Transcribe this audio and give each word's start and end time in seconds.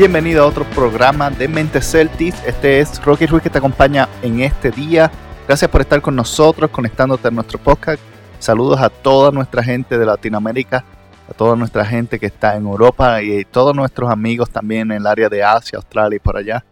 Bienvenido 0.00 0.42
a 0.42 0.46
otro 0.46 0.64
programa 0.64 1.28
de 1.28 1.46
Mente 1.46 1.82
Celtics. 1.82 2.42
Este 2.46 2.80
es 2.80 3.04
Rocky 3.04 3.26
Ruiz 3.26 3.42
que 3.42 3.50
te 3.50 3.58
acompaña 3.58 4.08
en 4.22 4.40
este 4.40 4.70
día. 4.70 5.10
Gracias 5.46 5.70
por 5.70 5.82
estar 5.82 6.00
con 6.00 6.16
nosotros, 6.16 6.70
conectándote 6.70 7.28
a 7.28 7.30
nuestro 7.30 7.58
podcast. 7.58 8.02
Saludos 8.38 8.80
a 8.80 8.88
toda 8.88 9.30
nuestra 9.30 9.62
gente 9.62 9.98
de 9.98 10.06
Latinoamérica, 10.06 10.86
a 11.28 11.34
toda 11.34 11.54
nuestra 11.54 11.84
gente 11.84 12.18
que 12.18 12.24
está 12.24 12.56
en 12.56 12.64
Europa 12.64 13.20
y 13.20 13.44
todos 13.44 13.76
nuestros 13.76 14.08
amigos 14.08 14.48
también 14.48 14.90
en 14.90 14.96
el 15.02 15.06
área 15.06 15.28
de 15.28 15.44
Asia, 15.44 15.76
Australia 15.76 16.16
y 16.16 16.18
por 16.18 16.38
allá. 16.38 16.64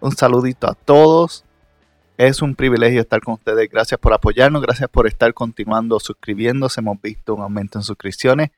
Un 0.00 0.14
saludito 0.14 0.68
a 0.68 0.74
todos. 0.74 1.46
Es 2.18 2.42
un 2.42 2.54
privilegio 2.54 3.00
estar 3.00 3.22
con 3.22 3.32
ustedes. 3.32 3.66
Gracias 3.70 3.98
por 3.98 4.12
apoyarnos, 4.12 4.60
gracias 4.60 4.90
por 4.90 5.06
estar 5.06 5.32
continuando 5.32 5.98
suscribiéndose. 5.98 6.80
Hemos 6.82 7.00
visto 7.00 7.34
un 7.34 7.40
aumento 7.40 7.78
en 7.78 7.82
suscripciones. 7.82 8.50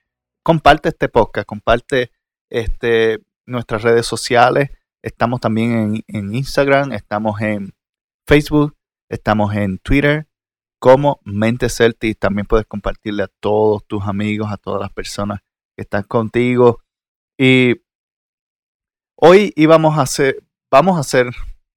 Comparte 0.43 0.89
este 0.89 1.09
podcast, 1.09 1.47
comparte 1.47 2.11
este 2.49 3.21
nuestras 3.51 3.83
redes 3.83 4.07
sociales. 4.07 4.71
Estamos 5.03 5.41
también 5.41 6.03
en, 6.07 6.35
Instagram, 6.35 6.93
estamos 6.93 7.41
en 7.41 7.75
Facebook, 8.27 8.77
estamos 9.09 9.55
en 9.55 9.79
Twitter 9.79 10.29
como 10.79 11.21
Mente 11.25 11.69
Celtic. 11.69 12.19
También 12.19 12.47
puedes 12.47 12.67
compartirle 12.67 13.25
a 13.25 13.31
todos 13.41 13.85
tus 13.87 14.05
amigos, 14.07 14.51
a 14.51 14.57
todas 14.57 14.81
las 14.81 14.93
personas 14.93 15.41
que 15.77 15.83
están 15.83 16.03
contigo. 16.05 16.81
Y 17.39 17.83
hoy 19.17 19.53
íbamos 19.57 19.99
a 19.99 20.03
hacer, 20.03 20.43
vamos 20.71 20.97
a 20.97 21.01
hacer 21.01 21.31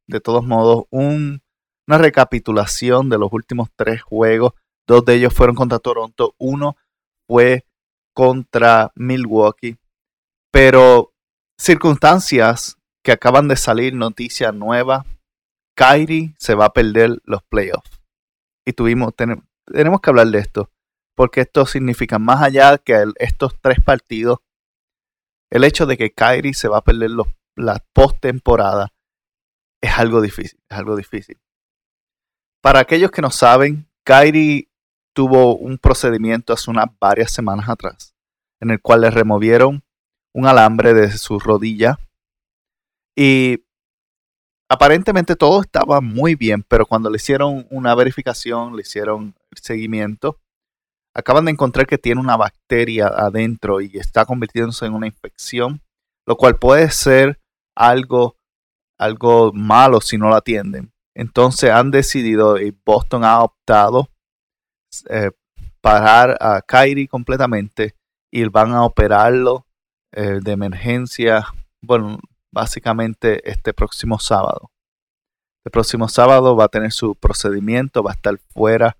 de 0.07 0.19
todos 0.19 0.45
modos 0.45 0.85
una 0.91 1.39
recapitulación 1.87 3.09
de 3.09 3.17
los 3.17 3.31
últimos 3.31 3.69
tres 3.75 4.01
juegos. 4.01 4.53
Dos 4.85 5.05
de 5.05 5.15
ellos 5.15 5.33
fueron 5.33 5.55
contra 5.55 5.79
Toronto, 5.79 6.35
uno 6.37 6.75
fue 7.25 7.65
contra 8.13 8.91
Milwaukee. 8.95 9.77
Pero 10.51 11.12
circunstancias 11.63 12.77
que 13.03 13.13
acaban 13.13 13.47
de 13.47 13.55
salir, 13.55 13.93
noticia 13.93 14.51
nueva. 14.51 15.05
Kyrie 15.75 16.35
se 16.37 16.55
va 16.55 16.65
a 16.65 16.73
perder 16.73 17.21
los 17.23 17.41
playoffs. 17.43 18.01
Y 18.65 18.73
tuvimos, 18.73 19.15
tenemos, 19.15 20.01
que 20.01 20.09
hablar 20.09 20.27
de 20.27 20.39
esto. 20.39 20.69
Porque 21.15 21.41
esto 21.41 21.65
significa 21.65 22.19
más 22.19 22.41
allá 22.41 22.77
que 22.77 23.05
estos 23.17 23.59
tres 23.61 23.79
partidos. 23.79 24.39
El 25.49 25.63
hecho 25.63 25.85
de 25.85 25.97
que 25.97 26.11
Kyrie 26.11 26.53
se 26.53 26.67
va 26.67 26.79
a 26.79 26.83
perder 26.83 27.11
los, 27.11 27.27
la 27.55 27.83
postemporada 27.93 28.93
es 29.81 29.97
algo 29.97 30.21
difícil. 30.21 30.59
Es 30.69 30.77
algo 30.77 30.95
difícil. 30.95 31.39
Para 32.61 32.79
aquellos 32.79 33.11
que 33.11 33.21
no 33.21 33.31
saben, 33.31 33.89
Kyrie 34.03 34.69
tuvo 35.13 35.55
un 35.55 35.77
procedimiento 35.77 36.53
hace 36.53 36.71
unas 36.71 36.87
varias 36.99 37.31
semanas 37.31 37.69
atrás. 37.69 38.15
En 38.59 38.71
el 38.71 38.81
cual 38.81 39.01
le 39.01 39.11
removieron 39.11 39.82
un 40.33 40.47
alambre 40.47 40.93
de 40.93 41.11
su 41.11 41.39
rodilla. 41.39 41.97
Y 43.15 43.63
aparentemente 44.67 45.35
todo 45.35 45.61
estaba 45.61 46.01
muy 46.01 46.35
bien, 46.35 46.63
pero 46.67 46.85
cuando 46.85 47.09
le 47.09 47.17
hicieron 47.17 47.67
una 47.69 47.93
verificación, 47.95 48.75
le 48.75 48.81
hicieron 48.81 49.35
el 49.51 49.57
seguimiento, 49.59 50.39
acaban 51.13 51.45
de 51.45 51.51
encontrar 51.51 51.85
que 51.85 51.99
tiene 51.99 52.19
una 52.19 52.37
bacteria 52.37 53.07
adentro 53.07 53.81
y 53.81 53.97
está 53.97 54.25
convirtiéndose 54.25 54.85
en 54.85 54.93
una 54.93 55.07
infección, 55.07 55.81
lo 56.25 56.35
cual 56.35 56.57
puede 56.57 56.89
ser 56.89 57.39
algo, 57.75 58.35
algo 58.97 59.51
malo 59.53 60.01
si 60.01 60.17
no 60.17 60.29
la 60.29 60.37
atienden. 60.37 60.91
Entonces 61.15 61.69
han 61.69 61.91
decidido 61.91 62.59
y 62.59 62.75
Boston 62.83 63.23
ha 63.23 63.43
optado 63.43 64.09
eh, 65.09 65.29
parar 65.81 66.37
a 66.39 66.61
Kyrie 66.61 67.07
completamente 67.07 67.95
y 68.31 68.45
van 68.45 68.71
a 68.71 68.83
operarlo 68.83 69.67
eh, 70.13 70.39
de 70.43 70.51
emergencia, 70.51 71.47
bueno, 71.81 72.19
básicamente 72.51 73.49
este 73.49 73.73
próximo 73.73 74.19
sábado. 74.19 74.69
El 75.65 75.71
próximo 75.71 76.07
sábado 76.07 76.55
va 76.55 76.65
a 76.65 76.69
tener 76.69 76.91
su 76.91 77.15
procedimiento, 77.15 78.03
va 78.03 78.11
a 78.11 78.15
estar 78.15 78.37
fuera 78.53 78.97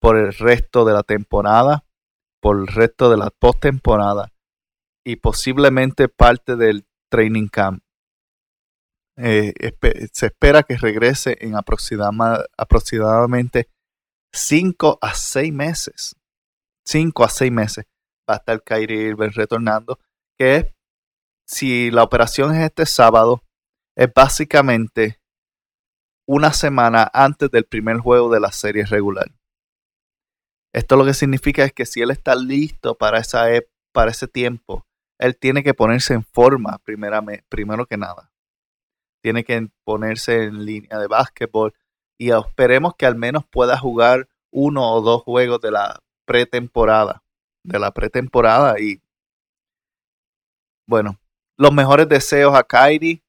por 0.00 0.16
el 0.16 0.32
resto 0.32 0.84
de 0.84 0.92
la 0.92 1.02
temporada, 1.02 1.84
por 2.40 2.58
el 2.58 2.66
resto 2.66 3.10
de 3.10 3.16
la 3.16 3.30
postemporada 3.30 4.32
y 5.04 5.16
posiblemente 5.16 6.08
parte 6.08 6.56
del 6.56 6.86
training 7.10 7.48
camp. 7.48 7.82
Eh, 9.16 9.52
se 10.12 10.26
espera 10.26 10.62
que 10.62 10.76
regrese 10.76 11.36
en 11.40 11.56
aproximadamente 11.56 13.68
5 14.32 14.98
a 15.00 15.14
6 15.14 15.52
meses. 15.52 16.14
5 16.86 17.24
a 17.24 17.28
6 17.28 17.50
meses 17.50 17.86
va 18.28 18.34
a 18.34 18.36
estar 18.36 18.62
Kyrie 18.62 19.08
Irving 19.08 19.30
retornando 19.30 19.98
que 20.38 20.74
si 21.46 21.90
la 21.90 22.02
operación 22.02 22.54
es 22.54 22.64
este 22.64 22.86
sábado, 22.86 23.42
es 23.96 24.12
básicamente 24.14 25.20
una 26.26 26.52
semana 26.52 27.10
antes 27.12 27.50
del 27.50 27.64
primer 27.64 27.98
juego 27.98 28.30
de 28.30 28.40
la 28.40 28.52
serie 28.52 28.84
regular. 28.84 29.32
Esto 30.74 30.96
lo 30.96 31.04
que 31.04 31.14
significa 31.14 31.64
es 31.64 31.72
que 31.72 31.86
si 31.86 32.02
él 32.02 32.10
está 32.10 32.34
listo 32.34 32.96
para, 32.96 33.18
esa 33.18 33.46
para 33.92 34.10
ese 34.10 34.28
tiempo, 34.28 34.86
él 35.18 35.36
tiene 35.36 35.64
que 35.64 35.74
ponerse 35.74 36.14
en 36.14 36.22
forma 36.22 36.78
primero 36.84 37.86
que 37.86 37.96
nada. 37.96 38.30
Tiene 39.22 39.42
que 39.42 39.68
ponerse 39.84 40.44
en 40.44 40.64
línea 40.64 40.98
de 40.98 41.08
básquetbol 41.08 41.74
y 42.18 42.30
esperemos 42.30 42.94
que 42.96 43.06
al 43.06 43.16
menos 43.16 43.44
pueda 43.46 43.78
jugar 43.78 44.28
uno 44.52 44.92
o 44.92 45.00
dos 45.00 45.22
juegos 45.22 45.60
de 45.60 45.70
la 45.70 45.98
pretemporada. 46.26 47.24
De 47.64 47.78
la 47.78 47.92
pretemporada 47.92 48.78
y 48.78 49.02
bueno, 50.88 51.20
los 51.58 51.72
mejores 51.72 52.08
deseos 52.08 52.56
a 52.56 52.64
Kyrie, 52.64 53.22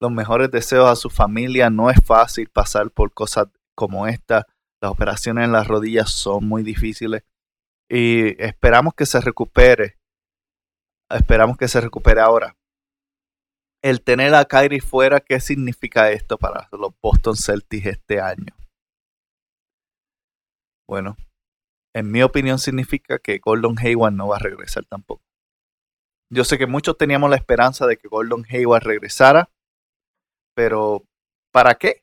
los 0.00 0.12
mejores 0.12 0.50
deseos 0.50 0.88
a 0.88 0.94
su 0.94 1.10
familia. 1.10 1.70
No 1.70 1.90
es 1.90 1.98
fácil 2.04 2.48
pasar 2.48 2.90
por 2.92 3.12
cosas 3.12 3.48
como 3.74 4.06
esta. 4.06 4.46
Las 4.80 4.92
operaciones 4.92 5.44
en 5.44 5.52
las 5.52 5.66
rodillas 5.66 6.10
son 6.10 6.46
muy 6.46 6.62
difíciles. 6.62 7.24
Y 7.90 8.40
esperamos 8.40 8.94
que 8.94 9.06
se 9.06 9.20
recupere. 9.20 9.98
Esperamos 11.10 11.56
que 11.56 11.66
se 11.66 11.80
recupere 11.80 12.20
ahora. 12.20 12.56
El 13.82 14.02
tener 14.02 14.34
a 14.34 14.44
Kyrie 14.44 14.80
fuera, 14.80 15.18
¿qué 15.18 15.40
significa 15.40 16.12
esto 16.12 16.38
para 16.38 16.68
los 16.70 16.92
Boston 17.02 17.36
Celtics 17.36 17.86
este 17.86 18.20
año? 18.20 18.54
Bueno, 20.88 21.16
en 21.92 22.10
mi 22.10 22.22
opinión 22.22 22.58
significa 22.58 23.18
que 23.18 23.38
Gordon 23.38 23.76
Hayward 23.78 24.12
no 24.12 24.28
va 24.28 24.36
a 24.36 24.40
regresar 24.40 24.84
tampoco. 24.84 25.27
Yo 26.30 26.44
sé 26.44 26.58
que 26.58 26.66
muchos 26.66 26.98
teníamos 26.98 27.30
la 27.30 27.36
esperanza 27.36 27.86
de 27.86 27.96
que 27.96 28.08
Gordon 28.08 28.44
Hayward 28.50 28.84
regresara, 28.84 29.50
pero 30.54 31.04
¿para 31.52 31.76
qué? 31.76 32.02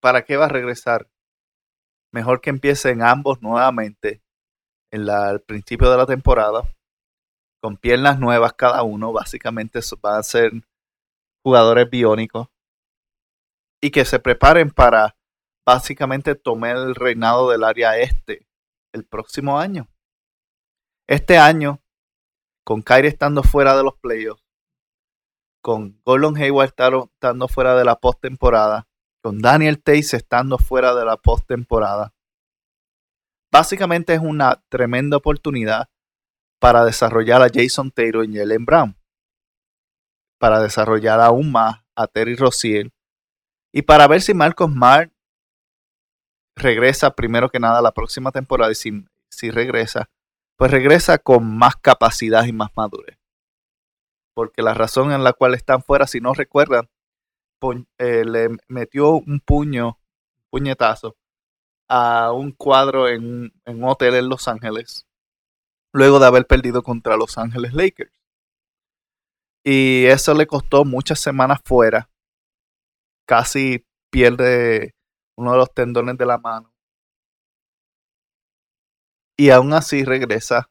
¿Para 0.00 0.24
qué 0.24 0.36
va 0.36 0.46
a 0.46 0.48
regresar? 0.48 1.08
Mejor 2.12 2.40
que 2.40 2.50
empiecen 2.50 3.02
ambos 3.02 3.40
nuevamente 3.42 4.22
en 4.92 5.06
la, 5.06 5.28
al 5.28 5.40
principio 5.40 5.90
de 5.90 5.98
la 5.98 6.06
temporada, 6.06 6.62
con 7.62 7.76
piernas 7.76 8.18
nuevas 8.18 8.54
cada 8.54 8.82
uno, 8.82 9.12
básicamente 9.12 9.80
van 10.00 10.18
a 10.18 10.22
ser 10.22 10.52
jugadores 11.44 11.88
biónicos, 11.90 12.48
y 13.80 13.90
que 13.90 14.04
se 14.04 14.18
preparen 14.18 14.70
para 14.70 15.16
básicamente 15.66 16.34
tomar 16.34 16.76
el 16.76 16.94
reinado 16.94 17.50
del 17.50 17.62
área 17.62 17.98
este 17.98 18.46
el 18.92 19.04
próximo 19.04 19.58
año. 19.58 19.88
Este 21.06 21.38
año 21.38 21.80
con 22.68 22.82
Kyrie 22.82 23.08
estando 23.08 23.42
fuera 23.42 23.74
de 23.74 23.82
los 23.82 23.94
playoffs, 23.94 24.44
con 25.62 26.02
Gordon 26.04 26.36
Hayward 26.36 26.74
estando 27.14 27.48
fuera 27.48 27.74
de 27.74 27.82
la 27.82 27.98
postemporada, 27.98 28.86
con 29.22 29.38
Daniel 29.38 29.82
Tays 29.82 30.12
estando 30.12 30.58
fuera 30.58 30.94
de 30.94 31.06
la 31.06 31.16
postemporada. 31.16 32.12
Básicamente 33.50 34.12
es 34.12 34.20
una 34.20 34.62
tremenda 34.68 35.16
oportunidad 35.16 35.88
para 36.60 36.84
desarrollar 36.84 37.40
a 37.40 37.48
Jason 37.50 37.90
Taylor 37.90 38.26
y 38.26 38.36
Jalen 38.36 38.66
Brown, 38.66 38.98
para 40.38 40.60
desarrollar 40.60 41.22
aún 41.22 41.50
más 41.50 41.82
a 41.94 42.06
Terry 42.06 42.36
Rozier 42.36 42.92
y 43.72 43.80
para 43.80 44.06
ver 44.06 44.20
si 44.20 44.34
Marcos 44.34 44.70
Smart 44.70 45.10
regresa 46.54 47.12
primero 47.14 47.48
que 47.48 47.60
nada 47.60 47.80
la 47.80 47.92
próxima 47.92 48.30
temporada 48.30 48.70
y 48.72 48.74
si 48.74 49.50
regresa, 49.50 50.10
pues 50.58 50.72
regresa 50.72 51.18
con 51.18 51.56
más 51.56 51.76
capacidad 51.76 52.44
y 52.44 52.52
más 52.52 52.70
madurez. 52.76 53.16
porque 54.34 54.62
la 54.62 54.74
razón 54.74 55.12
en 55.12 55.24
la 55.24 55.32
cual 55.32 55.54
están 55.54 55.82
fuera, 55.82 56.06
si 56.06 56.20
no 56.20 56.32
recuerdan, 56.34 56.88
eh, 57.98 58.24
le 58.24 58.50
metió 58.68 59.12
un 59.12 59.40
puño, 59.40 59.98
puñetazo, 60.50 61.16
a 61.88 62.32
un 62.32 62.52
cuadro 62.52 63.08
en, 63.08 63.52
en 63.64 63.82
un 63.82 63.90
hotel 63.90 64.14
en 64.14 64.28
Los 64.28 64.46
Ángeles, 64.48 65.06
luego 65.92 66.20
de 66.20 66.26
haber 66.26 66.46
perdido 66.46 66.82
contra 66.82 67.16
Los 67.16 67.38
Ángeles 67.38 67.74
Lakers. 67.74 68.12
Y 69.64 70.06
eso 70.06 70.34
le 70.34 70.46
costó 70.46 70.84
muchas 70.84 71.20
semanas 71.20 71.60
fuera. 71.64 72.08
Casi 73.26 73.84
pierde 74.10 74.94
uno 75.36 75.52
de 75.52 75.58
los 75.58 75.74
tendones 75.74 76.16
de 76.16 76.26
la 76.26 76.38
mano. 76.38 76.72
Y 79.38 79.50
aún 79.50 79.72
así 79.72 80.04
regresa 80.04 80.68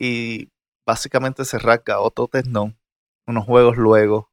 y 0.00 0.50
básicamente 0.86 1.44
se 1.44 1.58
rasga 1.58 2.00
otro 2.00 2.26
tendón 2.26 2.78
unos 3.26 3.44
juegos 3.44 3.76
luego 3.76 4.30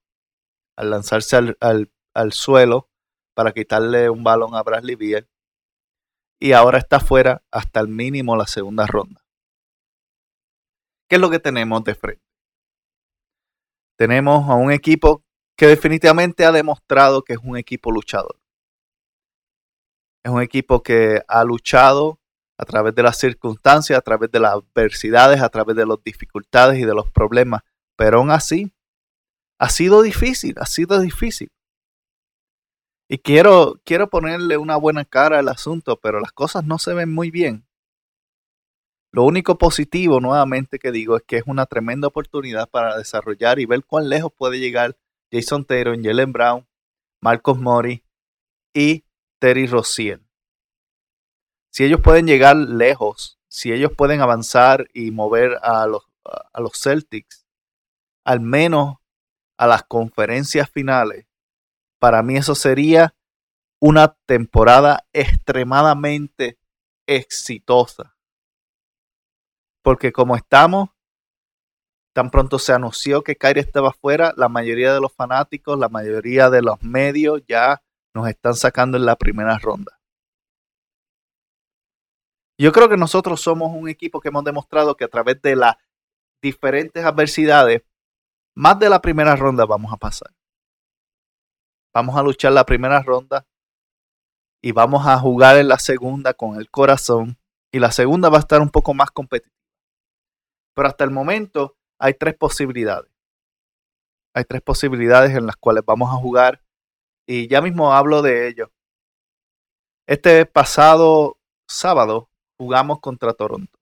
al 0.77 0.91
lanzarse 0.91 1.37
al, 1.59 2.31
suelo 2.31 2.89
para 3.35 3.51
quitarle 3.51 4.09
un 4.09 4.23
balón 4.23 4.55
a 4.55 4.63
Bradley 4.63 4.95
Beal. 4.95 5.29
Y 6.39 6.53
ahora 6.53 6.77
está 6.77 6.99
fuera 6.99 7.43
hasta 7.51 7.81
el 7.81 7.89
mínimo 7.89 8.35
la 8.35 8.47
segunda 8.47 8.87
ronda. 8.87 9.21
¿Qué 11.09 11.15
es 11.17 11.21
lo 11.21 11.29
que 11.29 11.39
tenemos 11.39 11.83
de 11.83 11.95
frente? 11.95 12.23
Tenemos 13.97 14.49
a 14.49 14.55
un 14.55 14.71
equipo 14.71 15.23
que 15.57 15.67
definitivamente 15.67 16.45
ha 16.45 16.51
demostrado 16.51 17.23
que 17.23 17.33
es 17.33 17.39
un 17.43 17.57
equipo 17.57 17.91
luchador. 17.91 18.39
Es 20.23 20.31
un 20.31 20.41
equipo 20.41 20.81
que 20.81 21.21
ha 21.27 21.43
luchado 21.43 22.20
a 22.61 22.65
través 22.65 22.93
de 22.93 23.01
las 23.01 23.17
circunstancias, 23.17 23.97
a 23.97 24.01
través 24.03 24.31
de 24.31 24.39
las 24.39 24.53
adversidades, 24.53 25.41
a 25.41 25.49
través 25.49 25.75
de 25.75 25.85
las 25.85 25.97
dificultades 26.03 26.79
y 26.79 26.85
de 26.85 26.93
los 26.93 27.09
problemas. 27.09 27.63
Pero 27.97 28.19
aún 28.19 28.29
así, 28.29 28.71
ha 29.59 29.67
sido 29.69 30.03
difícil, 30.03 30.53
ha 30.59 30.67
sido 30.67 30.99
difícil. 30.99 31.51
Y 33.09 33.17
quiero, 33.17 33.81
quiero 33.83 34.11
ponerle 34.11 34.57
una 34.57 34.75
buena 34.75 35.05
cara 35.05 35.39
al 35.39 35.49
asunto, 35.49 35.99
pero 35.99 36.19
las 36.19 36.31
cosas 36.33 36.63
no 36.63 36.77
se 36.77 36.93
ven 36.93 37.11
muy 37.11 37.31
bien. 37.31 37.65
Lo 39.11 39.23
único 39.23 39.57
positivo, 39.57 40.21
nuevamente, 40.21 40.77
que 40.77 40.91
digo 40.91 41.17
es 41.17 41.23
que 41.23 41.37
es 41.37 41.43
una 41.47 41.65
tremenda 41.65 42.09
oportunidad 42.09 42.69
para 42.69 42.95
desarrollar 42.95 43.59
y 43.59 43.65
ver 43.65 43.83
cuán 43.83 44.07
lejos 44.07 44.31
puede 44.37 44.59
llegar 44.59 44.97
Jason 45.31 45.65
Taylor, 45.65 45.99
Jalen 45.99 46.31
Brown, 46.31 46.67
Marcos 47.21 47.57
Mori 47.57 48.03
y 48.71 49.03
Terry 49.39 49.65
Rossier. 49.65 50.21
Si 51.71 51.85
ellos 51.85 52.01
pueden 52.01 52.27
llegar 52.27 52.55
lejos, 52.57 53.39
si 53.47 53.71
ellos 53.71 53.91
pueden 53.95 54.21
avanzar 54.21 54.89
y 54.93 55.11
mover 55.11 55.57
a 55.63 55.87
los, 55.87 56.03
a 56.25 56.59
los 56.59 56.73
Celtics, 56.73 57.47
al 58.25 58.41
menos 58.41 58.97
a 59.57 59.67
las 59.67 59.83
conferencias 59.83 60.69
finales, 60.69 61.27
para 61.97 62.23
mí 62.23 62.35
eso 62.35 62.55
sería 62.55 63.15
una 63.79 64.15
temporada 64.25 65.07
extremadamente 65.13 66.57
exitosa. 67.07 68.15
Porque 69.81 70.11
como 70.11 70.35
estamos, 70.35 70.89
tan 72.13 72.29
pronto 72.31 72.59
se 72.59 72.73
anunció 72.73 73.23
que 73.23 73.37
Kyrie 73.37 73.61
estaba 73.61 73.93
fuera, 73.93 74.33
la 74.35 74.49
mayoría 74.49 74.93
de 74.93 74.99
los 74.99 75.13
fanáticos, 75.13 75.79
la 75.79 75.89
mayoría 75.89 76.49
de 76.49 76.61
los 76.61 76.83
medios 76.83 77.41
ya 77.47 77.81
nos 78.13 78.27
están 78.27 78.55
sacando 78.55 78.97
en 78.97 79.05
la 79.05 79.15
primera 79.15 79.57
ronda. 79.57 80.00
Yo 82.61 82.71
creo 82.71 82.87
que 82.87 82.95
nosotros 82.95 83.41
somos 83.41 83.71
un 83.73 83.89
equipo 83.89 84.21
que 84.21 84.27
hemos 84.27 84.43
demostrado 84.43 84.95
que 84.95 85.05
a 85.05 85.07
través 85.07 85.41
de 85.41 85.55
las 85.55 85.77
diferentes 86.43 87.03
adversidades 87.03 87.81
más 88.53 88.77
de 88.77 88.87
la 88.87 89.01
primera 89.01 89.35
ronda 89.35 89.65
vamos 89.65 89.91
a 89.91 89.97
pasar. 89.97 90.31
Vamos 91.91 92.15
a 92.15 92.21
luchar 92.21 92.51
la 92.51 92.63
primera 92.63 93.01
ronda 93.01 93.47
y 94.61 94.73
vamos 94.73 95.07
a 95.07 95.17
jugar 95.17 95.57
en 95.57 95.69
la 95.69 95.79
segunda 95.79 96.35
con 96.35 96.55
el 96.55 96.69
corazón. 96.69 97.39
Y 97.71 97.79
la 97.79 97.91
segunda 97.91 98.29
va 98.29 98.37
a 98.37 98.41
estar 98.41 98.61
un 98.61 98.69
poco 98.69 98.93
más 98.93 99.09
competitiva. 99.09 99.57
Pero 100.75 100.87
hasta 100.87 101.03
el 101.03 101.09
momento 101.09 101.79
hay 101.97 102.13
tres 102.13 102.35
posibilidades. 102.35 103.11
Hay 104.35 104.43
tres 104.43 104.61
posibilidades 104.61 105.35
en 105.35 105.47
las 105.47 105.55
cuales 105.55 105.83
vamos 105.83 106.11
a 106.11 106.17
jugar 106.17 106.61
y 107.25 107.47
ya 107.47 107.59
mismo 107.59 107.91
hablo 107.91 108.21
de 108.21 108.49
ello. 108.49 108.71
Este 110.05 110.45
pasado 110.45 111.39
sábado 111.67 112.30
jugamos 112.61 112.99
contra 112.99 113.33
Toronto. 113.33 113.79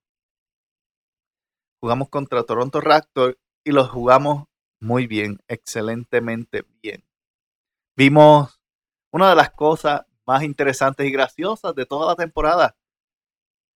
Jugamos 1.82 2.08
contra 2.08 2.44
Toronto 2.44 2.80
Raptor 2.80 3.38
y 3.62 3.72
los 3.72 3.90
jugamos 3.90 4.46
muy 4.80 5.06
bien, 5.06 5.38
excelentemente 5.48 6.64
bien. 6.82 7.04
Vimos 7.94 8.58
una 9.12 9.28
de 9.28 9.36
las 9.36 9.50
cosas 9.50 10.06
más 10.26 10.42
interesantes 10.44 11.06
y 11.06 11.10
graciosas 11.10 11.74
de 11.74 11.84
toda 11.84 12.06
la 12.06 12.16
temporada. 12.16 12.74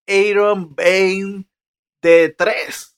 Aaron 0.09 0.75
Bain 0.75 1.51
de 2.01 2.31
3. 2.31 2.97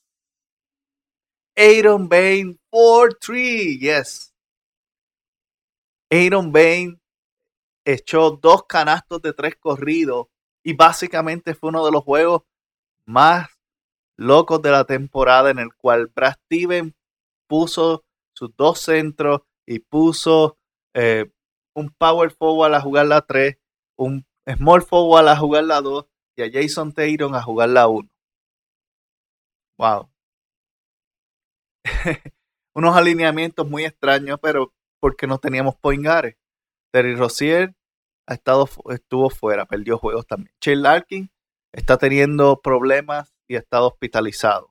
Aaron 1.57 2.07
Bain 2.07 2.57
4-3, 2.71 3.79
yes. 3.81 4.33
Aaron 6.09 6.53
Bain 6.53 7.01
echó 7.83 8.31
dos 8.31 8.63
canastos 8.65 9.21
de 9.21 9.33
tres 9.33 9.57
corridos 9.57 10.27
y 10.67 10.73
básicamente 10.73 11.55
fue 11.55 11.69
uno 11.69 11.85
de 11.85 11.93
los 11.93 12.03
juegos 12.03 12.43
más 13.05 13.47
locos 14.17 14.61
de 14.61 14.69
la 14.69 14.83
temporada 14.83 15.49
en 15.49 15.59
el 15.59 15.73
cual 15.73 16.11
Brad 16.13 16.33
Steven 16.43 16.93
puso 17.47 18.03
sus 18.35 18.53
dos 18.57 18.81
centros 18.81 19.43
y 19.65 19.79
puso 19.79 20.57
eh, 20.93 21.31
un 21.73 21.89
power 21.97 22.31
forward 22.31 22.73
a 22.73 22.81
jugar 22.81 23.05
la 23.05 23.21
3, 23.21 23.57
un 23.97 24.25
small 24.45 24.81
forward 24.81 25.29
a 25.29 25.37
jugar 25.37 25.63
la 25.63 25.79
2 25.79 26.05
y 26.35 26.41
a 26.41 26.51
Jason 26.51 26.91
Taylor 26.91 27.33
a 27.33 27.41
jugar 27.41 27.69
la 27.69 27.87
1. 27.87 28.09
Wow. 29.77 30.11
Unos 32.75 32.97
alineamientos 32.97 33.65
muy 33.69 33.85
extraños, 33.85 34.37
pero 34.41 34.73
porque 34.99 35.27
no 35.27 35.37
teníamos 35.37 35.77
point 35.77 36.05
Terry 36.91 37.15
Rozier 37.15 37.73
ha 38.27 38.33
estado, 38.33 38.69
estuvo 38.89 39.29
fuera, 39.29 39.65
perdió 39.65 39.97
juegos 39.97 40.27
también. 40.27 40.53
Chase 40.59 40.75
Larkin 40.75 41.31
está 41.71 41.97
teniendo 41.97 42.61
problemas 42.61 43.33
y 43.47 43.55
ha 43.55 43.59
estado 43.59 43.87
hospitalizado. 43.87 44.69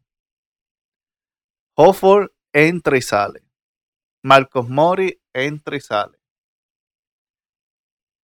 Hofford 1.74 2.30
entra 2.52 2.96
y 2.96 3.02
sale. 3.02 3.42
Marcos 4.22 4.68
Mori 4.68 5.20
entra 5.32 5.76
y 5.76 5.80
sale. 5.80 6.18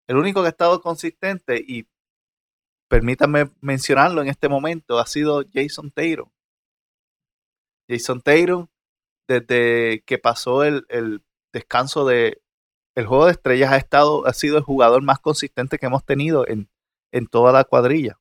El 0.07 0.17
único 0.17 0.41
que 0.41 0.49
ha 0.49 0.51
estado 0.51 0.81
consistente 0.81 1.63
y 1.65 1.87
permítanme 2.89 3.51
mencionarlo 3.61 4.23
en 4.23 4.29
este 4.29 4.49
momento 4.49 4.99
ha 4.99 5.07
sido 5.07 5.45
Jason 5.53 5.93
Taylor. 5.93 6.29
Jason 7.89 8.21
Taylor, 8.21 8.69
desde 9.29 10.03
que 10.03 10.19
pasó 10.19 10.65
el, 10.65 11.23
descanso 11.53 12.05
de 12.07 12.41
el 13.01 13.07
juego 13.07 13.27
de 13.27 13.33
estrellas, 13.33 13.73
ha 13.73 13.77
estado, 13.77 14.27
ha 14.27 14.33
sido 14.33 14.59
el 14.59 14.65
jugador 14.65 15.03
más 15.03 15.19
consistente 15.19 15.79
que 15.79 15.87
hemos 15.87 16.05
tenido 16.05 16.47
en, 16.47 16.69
en 17.13 17.27
toda 17.27 17.53
la 17.53 17.65
cuadrilla. 17.65 18.19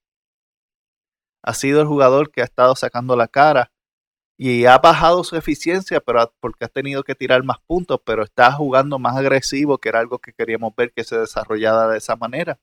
Ha 1.44 1.54
sido 1.54 1.82
el 1.82 1.88
jugador 1.88 2.32
que 2.32 2.42
ha 2.42 2.46
estado 2.46 2.76
sacando 2.76 3.16
la 3.16 3.28
cara, 3.28 3.72
y 4.42 4.66
ha 4.66 4.78
bajado 4.78 5.26
su 5.26 5.36
eficiencia 5.36 6.00
pero 6.00 6.34
porque 6.40 6.64
ha 6.64 6.70
tenido 6.70 7.04
que 7.04 7.14
tirar 7.14 7.44
más 7.44 7.58
puntos, 7.68 8.00
pero 8.06 8.24
está 8.24 8.50
jugando 8.54 8.98
más 8.98 9.18
agresivo, 9.18 9.78
que 9.78 9.90
era 9.90 10.00
algo 10.00 10.20
que 10.20 10.32
queríamos 10.32 10.74
ver 10.78 10.94
que 10.94 11.04
se 11.04 11.18
desarrollara 11.20 11.90
de 11.90 11.98
esa 11.98 12.16
manera. 12.16 12.58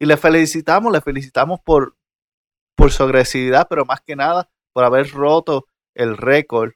Y 0.00 0.06
le 0.06 0.16
felicitamos, 0.16 0.90
le 0.90 1.02
felicitamos 1.02 1.60
por, 1.60 1.98
por 2.74 2.90
su 2.90 3.02
agresividad, 3.02 3.66
pero 3.68 3.84
más 3.84 4.00
que 4.00 4.16
nada 4.16 4.50
por 4.72 4.84
haber 4.84 5.10
roto 5.10 5.66
el 5.94 6.16
récord 6.16 6.72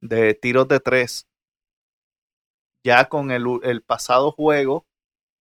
de 0.00 0.34
tiros 0.34 0.66
de 0.66 0.80
tres. 0.80 1.28
Ya 2.86 3.08
con 3.08 3.32
el, 3.32 3.82
pasado 3.82 4.30
juego 4.30 4.86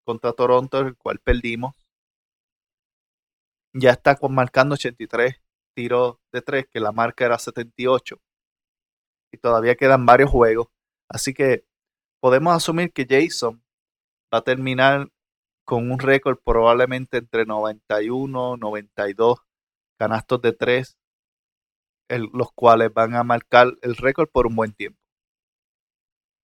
contra 0.03 0.33
Toronto, 0.33 0.79
el 0.79 0.97
cual 0.97 1.19
perdimos, 1.19 1.75
ya 3.71 3.91
está 3.91 4.17
marcando 4.31 4.73
83 4.73 5.35
tiro 5.75 6.19
de 6.31 6.41
tres, 6.41 6.65
que 6.67 6.79
la 6.79 6.91
marca 6.91 7.23
era 7.23 7.37
78. 7.37 8.19
Y 9.31 9.37
todavía 9.37 9.75
quedan 9.75 10.07
varios 10.07 10.31
juegos. 10.31 10.69
Así 11.07 11.35
que 11.35 11.67
podemos 12.19 12.55
asumir 12.55 12.91
que 12.91 13.05
Jason 13.07 13.63
va 14.33 14.39
a 14.39 14.43
terminar 14.43 15.09
con 15.65 15.91
un 15.91 15.99
récord 15.99 16.39
probablemente 16.43 17.17
entre 17.17 17.45
91, 17.45 18.57
92 18.57 19.37
canastos 19.99 20.41
de 20.41 20.53
tres, 20.53 20.97
los 22.09 22.51
cuales 22.53 22.91
van 22.91 23.13
a 23.13 23.23
marcar 23.23 23.67
el 23.83 23.95
récord 23.97 24.29
por 24.29 24.47
un 24.47 24.55
buen 24.55 24.73
tiempo. 24.73 25.04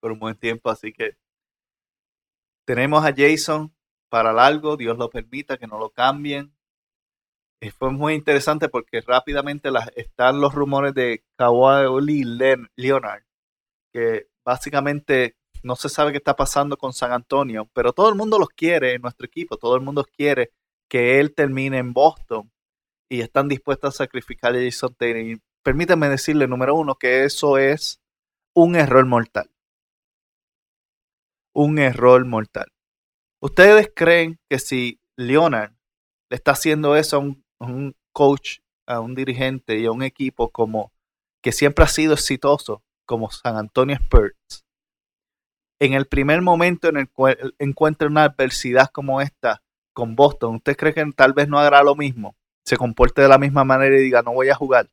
Por 0.01 0.13
un 0.13 0.19
buen 0.19 0.37
tiempo, 0.37 0.71
así 0.71 0.93
que 0.93 1.17
tenemos 2.67 3.05
a 3.05 3.15
Jason 3.15 3.75
para 4.09 4.33
largo, 4.33 4.77
Dios 4.77 4.97
lo 4.99 5.11
permita, 5.11 5.59
que 5.59 5.67
no 5.67 5.79
lo 5.79 5.91
cambien. 5.91 6.55
Y 7.61 7.71
fue 7.71 7.91
muy 7.91 8.15
interesante 8.15 8.69
porque 8.69 9.03
rápidamente 9.03 9.69
están 9.97 10.41
los 10.41 10.55
rumores 10.55 10.95
de 10.95 11.25
Kawhi 11.37 12.25
Leonard, 12.77 13.23
que 13.93 14.29
básicamente 14.45 15.37
no 15.63 15.77
se 15.77 15.89
sabe 15.91 16.13
qué 16.13 16.19
está 16.19 16.35
pasando 16.37 16.77
con 16.77 16.93
San 16.93 17.13
Antonio, 17.13 17.69
pero 17.75 17.93
todo 17.93 18.09
el 18.09 18.15
mundo 18.15 18.39
los 18.39 18.49
quiere 18.49 18.95
en 18.95 19.03
nuestro 19.03 19.27
equipo, 19.27 19.59
todo 19.59 19.77
el 19.77 19.83
mundo 19.83 20.05
quiere 20.05 20.53
que 20.89 21.21
él 21.21 21.35
termine 21.35 21.79
en 21.79 21.93
Boston 21.93 22.51
y 23.11 23.21
están 23.21 23.49
dispuestos 23.49 23.95
a 23.95 24.05
sacrificar 24.05 24.55
a 24.55 24.59
Jason 24.59 24.95
Taylor. 24.95 25.39
Permítanme 25.63 26.09
decirle, 26.09 26.47
número 26.47 26.75
uno, 26.75 26.95
que 26.95 27.25
eso 27.25 27.59
es 27.59 28.01
un 28.55 28.77
error 28.77 29.05
mortal. 29.05 29.51
Un 31.55 31.79
error 31.79 32.25
mortal. 32.25 32.69
¿Ustedes 33.43 33.91
creen 33.95 34.39
que 34.49 34.59
si 34.59 35.01
Leonard 35.17 35.73
le 36.31 36.37
está 36.37 36.53
haciendo 36.53 36.97
eso 36.97 37.17
a 37.17 37.65
un, 37.67 37.97
coach, 38.13 38.59
a 38.87 39.01
un 39.01 39.15
dirigente 39.15 39.79
y 39.79 39.87
a 39.87 39.93
un 39.93 40.03
equipo 40.03 40.51
como 40.51 40.93
que 41.43 41.53
siempre 41.53 41.85
ha 41.85 41.89
sido 41.89 42.15
exitoso, 42.15 42.83
como 43.07 43.31
San 43.31 43.57
Antonio 43.57 43.97
Spurs, 43.97 44.65
en 45.81 45.95
el 45.95 46.07
primer 46.07 46.43
momento 46.43 46.89
en 46.89 46.99
el 46.99 47.11
cual 47.11 47.55
encuentra 47.59 48.09
una 48.09 48.25
adversidad 48.25 48.91
como 48.93 49.21
esta 49.21 49.63
con 49.95 50.15
Boston, 50.15 50.57
¿usted 50.57 50.77
cree 50.77 50.95
que 50.95 51.05
tal 51.17 51.33
vez 51.33 51.49
no 51.49 51.59
hará 51.59 51.83
lo 51.83 51.97
mismo? 51.97 52.37
Se 52.65 52.77
comporte 52.77 53.23
de 53.23 53.29
la 53.29 53.39
misma 53.39 53.65
manera 53.65 53.97
y 53.97 54.03
diga, 54.03 54.23
no 54.23 54.33
voy 54.33 54.51
a 54.51 54.55
jugar, 54.55 54.91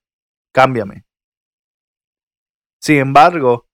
cámbiame. 0.53 1.05
Sin 2.79 2.97
embargo, 2.97 3.66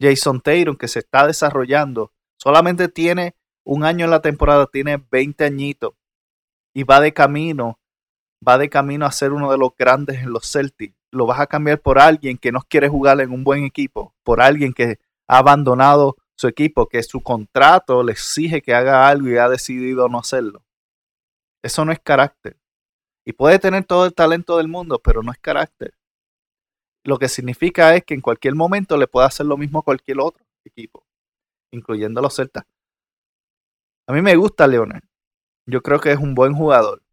Jason 0.00 0.40
Taylor, 0.40 0.76
que 0.76 0.88
se 0.88 1.00
está 1.00 1.26
desarrollando, 1.26 2.12
solamente 2.36 2.88
tiene 2.88 3.34
un 3.64 3.84
año 3.84 4.04
en 4.04 4.10
la 4.10 4.22
temporada, 4.22 4.66
tiene 4.66 5.02
20 5.10 5.44
añitos 5.44 5.94
y 6.74 6.84
va 6.84 7.00
de 7.00 7.12
camino, 7.12 7.80
va 8.46 8.58
de 8.58 8.68
camino 8.68 9.06
a 9.06 9.12
ser 9.12 9.32
uno 9.32 9.50
de 9.50 9.58
los 9.58 9.70
grandes 9.76 10.18
en 10.18 10.32
los 10.32 10.50
Celtics. 10.50 10.96
Lo 11.10 11.26
vas 11.26 11.40
a 11.40 11.46
cambiar 11.46 11.80
por 11.80 11.98
alguien 11.98 12.36
que 12.36 12.52
no 12.52 12.60
quiere 12.68 12.88
jugar 12.88 13.20
en 13.20 13.32
un 13.32 13.44
buen 13.44 13.64
equipo, 13.64 14.14
por 14.22 14.40
alguien 14.40 14.72
que 14.72 14.98
ha 15.26 15.38
abandonado 15.38 16.16
su 16.36 16.46
equipo, 16.46 16.88
que 16.88 17.02
su 17.02 17.22
contrato 17.22 18.02
le 18.02 18.12
exige 18.12 18.60
que 18.60 18.74
haga 18.74 19.08
algo 19.08 19.28
y 19.28 19.38
ha 19.38 19.48
decidido 19.48 20.08
no 20.08 20.18
hacerlo. 20.18 20.62
Eso 21.62 21.84
no 21.84 21.92
es 21.92 21.98
carácter. 22.00 22.58
Y 23.24 23.32
puede 23.32 23.58
tener 23.58 23.84
todo 23.84 24.06
el 24.06 24.14
talento 24.14 24.58
del 24.58 24.68
mundo, 24.68 25.00
pero 25.02 25.22
no 25.22 25.32
es 25.32 25.38
carácter. 25.38 25.94
Lo 27.06 27.18
que 27.18 27.28
significa 27.28 27.94
es 27.94 28.04
que 28.04 28.14
en 28.14 28.20
cualquier 28.20 28.56
momento 28.56 28.96
le 28.96 29.06
puede 29.06 29.28
hacer 29.28 29.46
lo 29.46 29.56
mismo 29.56 29.78
a 29.78 29.82
cualquier 29.82 30.18
otro 30.18 30.44
equipo, 30.64 31.06
incluyendo 31.70 32.20
los 32.20 32.34
Celtas. 32.34 32.64
A 34.08 34.12
mí 34.12 34.22
me 34.22 34.34
gusta 34.34 34.66
Leonel. 34.66 35.02
Yo 35.66 35.82
creo 35.82 36.00
que 36.00 36.10
es 36.10 36.18
un 36.18 36.34
buen 36.34 36.52
jugador. 36.52 37.04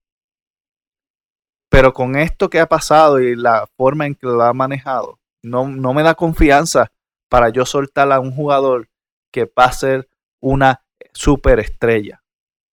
Pero 1.70 1.94
con 1.94 2.16
esto 2.16 2.50
que 2.50 2.60
ha 2.60 2.68
pasado 2.68 3.20
y 3.20 3.36
la 3.36 3.68
forma 3.78 4.08
en 4.08 4.16
que 4.16 4.26
lo 4.26 4.42
ha 4.42 4.54
manejado, 4.54 5.20
no, 5.44 5.68
no 5.68 5.94
me 5.94 6.02
da 6.02 6.16
confianza 6.16 6.92
para 7.30 7.50
yo 7.50 7.64
soltar 7.64 8.12
a 8.12 8.20
un 8.20 8.32
jugador 8.36 8.90
que 9.32 9.46
va 9.46 9.66
a 9.66 9.72
ser 9.74 10.10
una 10.40 10.84
superestrella. 11.14 12.24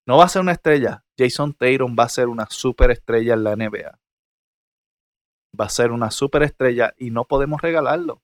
No 0.07 0.17
va 0.17 0.25
a 0.25 0.29
ser 0.29 0.41
una 0.41 0.53
estrella. 0.53 1.03
Jason 1.15 1.53
Tatum 1.53 1.95
va 1.97 2.05
a 2.05 2.09
ser 2.09 2.29
una 2.29 2.47
superestrella 2.49 3.35
en 3.35 3.43
la 3.43 3.55
NBA. 3.55 3.99
Va 5.59 5.65
a 5.65 5.69
ser 5.69 5.91
una 5.91 6.11
superestrella 6.11 6.93
y 6.97 7.11
no 7.11 7.25
podemos 7.25 7.61
regalarlo. 7.61 8.21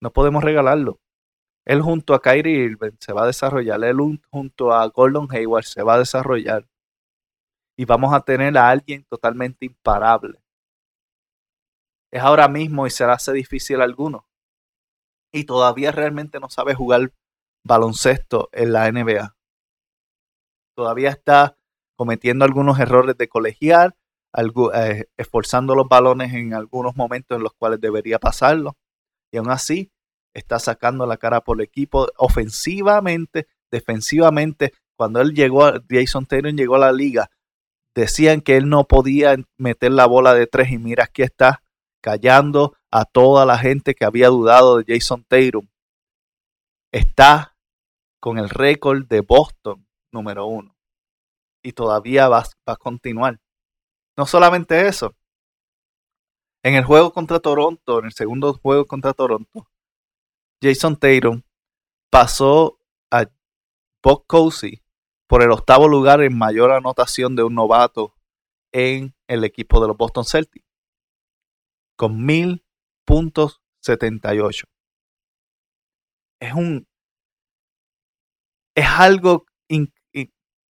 No 0.00 0.12
podemos 0.12 0.42
regalarlo. 0.42 1.00
Él 1.64 1.80
junto 1.80 2.14
a 2.14 2.20
Kyrie 2.20 2.64
Irving 2.64 2.96
se 2.98 3.12
va 3.12 3.24
a 3.24 3.26
desarrollar. 3.26 3.82
Él 3.84 3.98
junto 4.30 4.72
a 4.72 4.86
Gordon 4.88 5.28
Hayward 5.30 5.64
se 5.64 5.82
va 5.82 5.94
a 5.94 5.98
desarrollar. 5.98 6.66
Y 7.76 7.84
vamos 7.84 8.12
a 8.12 8.20
tener 8.20 8.56
a 8.58 8.68
alguien 8.68 9.04
totalmente 9.04 9.66
imparable 9.66 10.42
es 12.12 12.22
ahora 12.22 12.46
mismo 12.46 12.86
y 12.86 12.90
se 12.90 13.06
le 13.06 13.12
hace 13.12 13.32
difícil 13.32 13.80
a 13.80 13.84
algunos. 13.84 14.24
Y 15.32 15.44
todavía 15.44 15.90
realmente 15.92 16.38
no 16.38 16.50
sabe 16.50 16.74
jugar 16.74 17.12
baloncesto 17.64 18.50
en 18.52 18.72
la 18.72 18.90
NBA. 18.92 19.34
Todavía 20.76 21.08
está 21.08 21.56
cometiendo 21.96 22.44
algunos 22.44 22.78
errores 22.78 23.16
de 23.16 23.28
colegial, 23.28 23.96
eh, 24.74 25.06
esforzando 25.16 25.74
los 25.74 25.88
balones 25.88 26.32
en 26.32 26.54
algunos 26.54 26.96
momentos 26.96 27.36
en 27.36 27.42
los 27.42 27.52
cuales 27.54 27.80
debería 27.80 28.18
pasarlo. 28.18 28.76
Y 29.32 29.38
aún 29.38 29.50
así 29.50 29.90
está 30.34 30.58
sacando 30.58 31.06
la 31.06 31.16
cara 31.16 31.42
por 31.42 31.58
el 31.58 31.64
equipo 31.64 32.08
ofensivamente, 32.16 33.46
defensivamente. 33.70 34.72
Cuando 34.96 35.20
él 35.20 35.34
llegó, 35.34 35.70
Jason 35.88 36.26
Taylor 36.26 36.52
llegó 36.52 36.76
a 36.76 36.80
la 36.80 36.92
liga, 36.92 37.30
decían 37.94 38.40
que 38.40 38.56
él 38.56 38.68
no 38.68 38.84
podía 38.84 39.36
meter 39.58 39.92
la 39.92 40.06
bola 40.06 40.34
de 40.34 40.46
tres 40.46 40.70
y 40.70 40.78
mira, 40.78 41.04
aquí 41.04 41.22
está 41.22 41.62
callando 42.02 42.76
a 42.90 43.04
toda 43.04 43.46
la 43.46 43.58
gente 43.58 43.94
que 43.94 44.04
había 44.04 44.28
dudado 44.28 44.78
de 44.78 44.94
Jason 44.94 45.24
Tatum. 45.24 45.68
Está 46.92 47.56
con 48.20 48.38
el 48.38 48.50
récord 48.50 49.06
de 49.06 49.20
Boston 49.20 49.86
número 50.12 50.46
uno. 50.46 50.76
Y 51.62 51.72
todavía 51.72 52.28
va, 52.28 52.44
a 52.66 52.76
continuar. 52.76 53.40
No 54.16 54.26
solamente 54.26 54.86
eso. 54.86 55.14
En 56.62 56.74
el 56.74 56.84
juego 56.84 57.12
contra 57.12 57.40
Toronto, 57.40 57.98
en 57.98 58.06
el 58.06 58.12
segundo 58.12 58.54
juego 58.54 58.86
contra 58.86 59.12
Toronto, 59.12 59.68
Jason 60.62 60.96
Tatum 60.96 61.42
pasó 62.10 62.78
a 63.10 63.26
Bob 64.02 64.26
Cousy 64.26 64.82
por 65.26 65.42
el 65.42 65.50
octavo 65.50 65.88
lugar 65.88 66.22
en 66.22 66.36
mayor 66.36 66.72
anotación 66.72 67.34
de 67.34 67.42
un 67.42 67.54
novato 67.54 68.14
en 68.72 69.14
el 69.26 69.44
equipo 69.44 69.80
de 69.80 69.88
los 69.88 69.96
Boston 69.96 70.24
Celtics 70.24 70.72
con 71.96 72.24
mil 72.24 72.64
puntos 73.04 73.60
78. 73.80 74.66
Es 76.40 76.52
un. 76.52 76.88
Es 78.74 78.86
algo, 78.86 79.46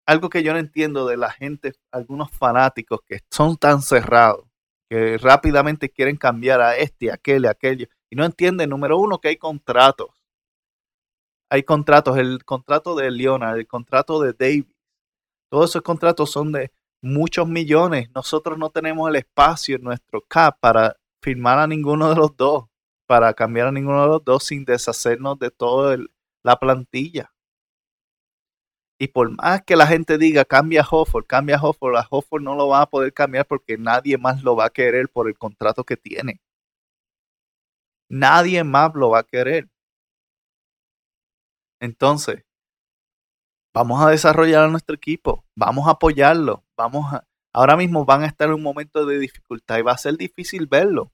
algo 0.07 0.29
que 0.29 0.43
yo 0.43 0.53
no 0.53 0.59
entiendo 0.59 1.07
de 1.07 1.17
la 1.17 1.31
gente, 1.31 1.73
algunos 1.91 2.31
fanáticos 2.31 3.01
que 3.07 3.21
son 3.31 3.57
tan 3.57 3.83
cerrados, 3.83 4.47
que 4.91 5.19
rápidamente 5.19 5.91
quieren 5.91 6.17
cambiar 6.17 6.61
a 6.61 6.77
este, 6.77 7.11
a 7.11 7.15
aquel, 7.15 7.47
a 7.47 7.51
aquello, 7.51 7.87
y 8.11 8.17
no 8.17 8.25
entienden, 8.25 8.71
número 8.71 8.99
uno, 8.99 9.21
que 9.21 9.29
hay 9.29 9.37
contratos. 9.37 10.09
Hay 11.51 11.63
contratos, 11.63 12.17
el 12.17 12.45
contrato 12.45 12.95
de 12.95 13.11
Leonard, 13.11 13.59
el 13.59 13.67
contrato 13.67 14.21
de 14.21 14.33
Davis, 14.33 14.75
todos 15.53 15.69
esos 15.69 15.83
contratos 15.83 16.31
son 16.31 16.51
de 16.51 16.73
muchos 17.03 17.47
millones. 17.47 18.09
Nosotros 18.15 18.57
no 18.57 18.71
tenemos 18.71 19.11
el 19.11 19.17
espacio 19.17 19.77
en 19.77 19.83
nuestro 19.83 20.23
CAP 20.23 20.59
para 20.61 20.97
firmar 21.21 21.59
a 21.59 21.67
ninguno 21.67 22.09
de 22.09 22.17
los 22.17 22.35
dos, 22.39 22.65
para 23.07 23.35
cambiar 23.35 23.67
a 23.67 23.73
ninguno 23.73 24.01
de 24.01 24.09
los 24.09 24.25
dos 24.25 24.45
sin 24.45 24.65
deshacernos 24.65 25.39
de 25.39 25.51
toda 25.51 25.99
la 26.43 26.57
plantilla. 26.57 27.35
Y 29.03 29.09
por 29.09 29.31
más 29.37 29.63
que 29.65 29.75
la 29.75 29.89
gente 29.89 30.17
diga 30.17 30.45
cambia 30.45 30.83
a 30.83 30.87
Hofford, 30.89 31.27
cambia 31.27 31.57
a 31.57 31.61
Hofford, 31.61 31.97
a 31.97 32.07
Hofford 32.09 32.41
no 32.41 32.55
lo 32.55 32.69
va 32.69 32.83
a 32.83 32.87
poder 32.89 33.13
cambiar 33.13 33.45
porque 33.49 33.77
nadie 33.77 34.17
más 34.17 34.45
lo 34.45 34.55
va 34.55 34.67
a 34.67 34.71
querer 34.71 35.09
por 35.09 35.27
el 35.27 35.37
contrato 35.37 35.83
que 35.83 35.97
tiene. 35.97 36.41
Nadie 38.09 38.63
más 38.63 38.93
lo 38.95 39.11
va 39.11 39.19
a 39.19 39.25
querer. 39.25 39.69
Entonces, 41.81 42.45
vamos 43.75 44.01
a 44.01 44.11
desarrollar 44.11 44.63
a 44.63 44.69
nuestro 44.69 44.95
equipo, 44.95 45.45
vamos 45.57 45.89
a 45.89 45.93
apoyarlo, 45.93 46.65
vamos 46.77 47.13
a, 47.13 47.27
ahora 47.53 47.77
mismo 47.77 48.05
van 48.05 48.23
a 48.23 48.27
estar 48.27 48.51
en 48.51 48.55
un 48.55 48.63
momento 48.63 49.05
de 49.05 49.19
dificultad 49.19 49.79
y 49.79 49.83
va 49.83 49.91
a 49.91 49.99
ser 49.99 50.17
difícil 50.17 50.69
verlo. 50.69 51.11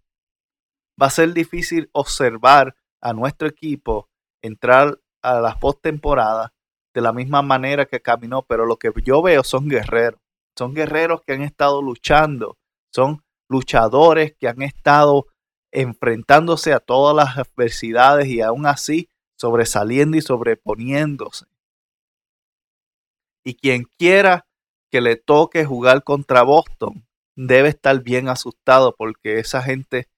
Va 1.01 1.07
a 1.07 1.11
ser 1.11 1.33
difícil 1.33 1.89
observar 1.93 2.77
a 3.01 3.15
nuestro 3.15 3.49
equipo 3.49 4.11
entrar 4.43 5.01
a 5.23 5.41
las 5.41 5.57
postemporadas 5.57 6.51
de 6.95 7.01
la 7.01 7.13
misma 7.13 7.43
manera 7.43 7.87
que 7.87 8.01
caminó, 8.01 8.43
pero 8.43 8.67
lo 8.67 8.77
que 8.77 8.91
yo 9.05 9.23
veo 9.23 9.45
son 9.45 9.69
guerreros. 9.69 10.21
Son 10.57 10.75
guerreros 10.75 11.23
que 11.23 11.35
han 11.35 11.43
estado 11.43 11.83
luchando, 11.83 12.59
son 12.93 13.23
luchadores 13.49 14.35
que 14.37 14.49
han 14.49 14.63
estado 14.63 15.27
enfrentándose 15.71 16.73
a 16.73 16.81
todas 16.81 17.15
las 17.15 17.39
adversidades 17.39 18.27
y 18.27 18.41
aún 18.41 18.67
así 18.67 19.09
sobresaliendo 19.39 20.17
y 20.17 20.21
sobreponiéndose. 20.21 21.47
Y 23.45 23.55
quien 23.55 23.85
quiera 23.99 24.47
que 24.91 25.01
le 25.01 25.17
toque 25.17 25.65
jugar 25.65 26.03
contra 26.03 26.43
Boston, 26.43 27.07
debe 27.37 27.69
estar 27.69 28.03
bien 28.03 28.29
asustado 28.29 28.95
porque 28.97 29.39
esa 29.39 29.63
gente, 29.63 30.09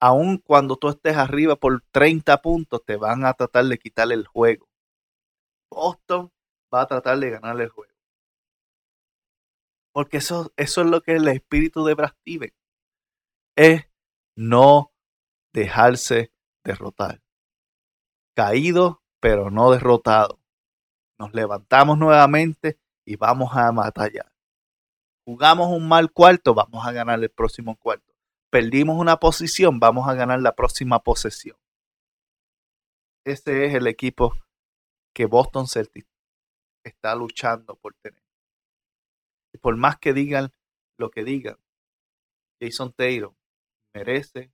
aun 0.00 0.38
cuando 0.38 0.76
tú 0.76 0.88
estés 0.88 1.16
arriba 1.16 1.56
por 1.56 1.82
30 1.90 2.42
puntos, 2.42 2.84
te 2.84 2.96
van 2.96 3.24
a 3.24 3.32
tratar 3.32 3.64
de 3.64 3.78
quitar 3.78 4.12
el 4.12 4.26
juego. 4.26 4.68
Boston 5.76 6.32
va 6.74 6.80
a 6.80 6.86
tratar 6.86 7.18
de 7.18 7.30
ganar 7.30 7.60
el 7.60 7.68
juego. 7.68 7.92
Porque 9.92 10.16
eso, 10.16 10.52
eso 10.56 10.80
es 10.80 10.86
lo 10.86 11.02
que 11.02 11.14
es 11.14 11.22
el 11.22 11.28
espíritu 11.28 11.84
de 11.84 11.94
Brad. 11.94 12.14
Es 13.56 13.84
no 14.36 14.92
dejarse 15.52 16.32
derrotar. 16.64 17.22
Caído, 18.34 19.02
pero 19.20 19.50
no 19.50 19.70
derrotado. 19.70 20.40
Nos 21.18 21.34
levantamos 21.34 21.98
nuevamente 21.98 22.78
y 23.06 23.16
vamos 23.16 23.54
a 23.54 23.70
batallar. 23.70 24.32
Jugamos 25.26 25.68
un 25.68 25.88
mal 25.88 26.10
cuarto, 26.10 26.54
vamos 26.54 26.86
a 26.86 26.92
ganar 26.92 27.22
el 27.22 27.30
próximo 27.30 27.76
cuarto. 27.76 28.14
Perdimos 28.50 28.98
una 28.98 29.18
posición, 29.18 29.78
vamos 29.78 30.08
a 30.08 30.14
ganar 30.14 30.40
la 30.40 30.54
próxima 30.54 31.02
posesión. 31.02 31.56
Ese 33.24 33.66
es 33.66 33.74
el 33.74 33.86
equipo 33.88 34.34
que 35.16 35.24
Boston 35.24 35.66
Celtics 35.66 36.12
está 36.84 37.14
luchando 37.14 37.74
por 37.76 37.94
tener. 37.94 38.22
Y 39.54 39.56
por 39.56 39.74
más 39.78 39.98
que 39.98 40.12
digan 40.12 40.52
lo 40.98 41.10
que 41.10 41.24
digan, 41.24 41.58
Jason 42.60 42.92
Taylor 42.92 43.34
merece 43.94 44.52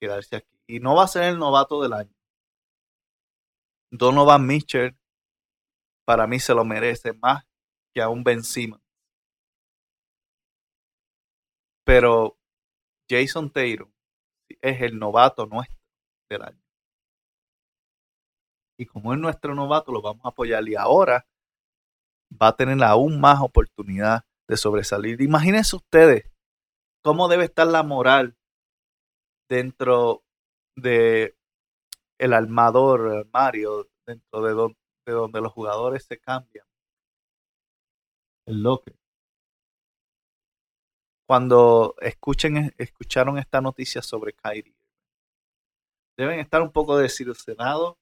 quedarse 0.00 0.34
aquí. 0.34 0.58
Y 0.66 0.80
no 0.80 0.96
va 0.96 1.04
a 1.04 1.08
ser 1.08 1.22
el 1.22 1.38
novato 1.38 1.80
del 1.80 1.92
año. 1.92 2.12
Donovan 3.92 4.44
Mitchell 4.48 4.98
para 6.04 6.26
mí 6.26 6.40
se 6.40 6.52
lo 6.52 6.64
merece 6.64 7.12
más 7.12 7.44
que 7.94 8.02
a 8.02 8.08
un 8.08 8.24
Ben 8.24 8.42
Simmons. 8.42 8.82
Pero 11.84 12.36
Jason 13.08 13.52
Taylor 13.52 13.88
es 14.60 14.82
el 14.82 14.98
novato 14.98 15.46
nuestro 15.46 15.78
del 16.28 16.42
año. 16.42 16.59
Y 18.80 18.86
como 18.86 19.12
es 19.12 19.20
nuestro 19.20 19.54
novato, 19.54 19.92
lo 19.92 20.00
vamos 20.00 20.24
a 20.24 20.30
apoyar. 20.30 20.66
Y 20.66 20.74
ahora 20.74 21.26
va 22.32 22.48
a 22.48 22.56
tener 22.56 22.82
aún 22.82 23.20
más 23.20 23.42
oportunidad 23.42 24.24
de 24.48 24.56
sobresalir. 24.56 25.20
Imagínense 25.20 25.76
ustedes 25.76 26.24
cómo 27.02 27.28
debe 27.28 27.44
estar 27.44 27.66
la 27.66 27.82
moral 27.82 28.38
dentro 29.50 30.24
de 30.76 31.36
el 32.16 32.32
armador 32.32 33.28
Mario, 33.30 33.90
dentro 34.06 34.40
de, 34.40 34.74
de 35.04 35.12
donde 35.12 35.42
los 35.42 35.52
jugadores 35.52 36.06
se 36.06 36.18
cambian. 36.18 36.64
El 38.46 38.62
locker. 38.62 38.96
Cuando 41.26 41.96
escuchen, 42.00 42.74
escucharon 42.78 43.36
esta 43.36 43.60
noticia 43.60 44.00
sobre 44.00 44.32
Kyrie, 44.32 44.74
deben 46.16 46.40
estar 46.40 46.62
un 46.62 46.72
poco 46.72 46.96
desilusionados, 46.96 47.99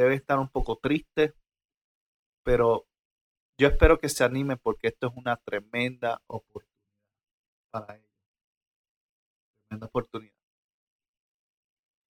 deben 0.00 0.14
estar 0.14 0.38
un 0.38 0.48
poco 0.48 0.76
tristes, 0.76 1.34
pero 2.42 2.86
yo 3.58 3.68
espero 3.68 3.98
que 3.98 4.08
se 4.08 4.24
anime 4.24 4.56
porque 4.56 4.88
esto 4.88 5.08
es 5.08 5.12
una 5.16 5.36
tremenda 5.36 6.22
oportunidad 6.26 6.70
para 7.70 7.96
ellos. 7.96 8.08
Tremenda 9.68 9.86
oportunidad. 9.86 10.34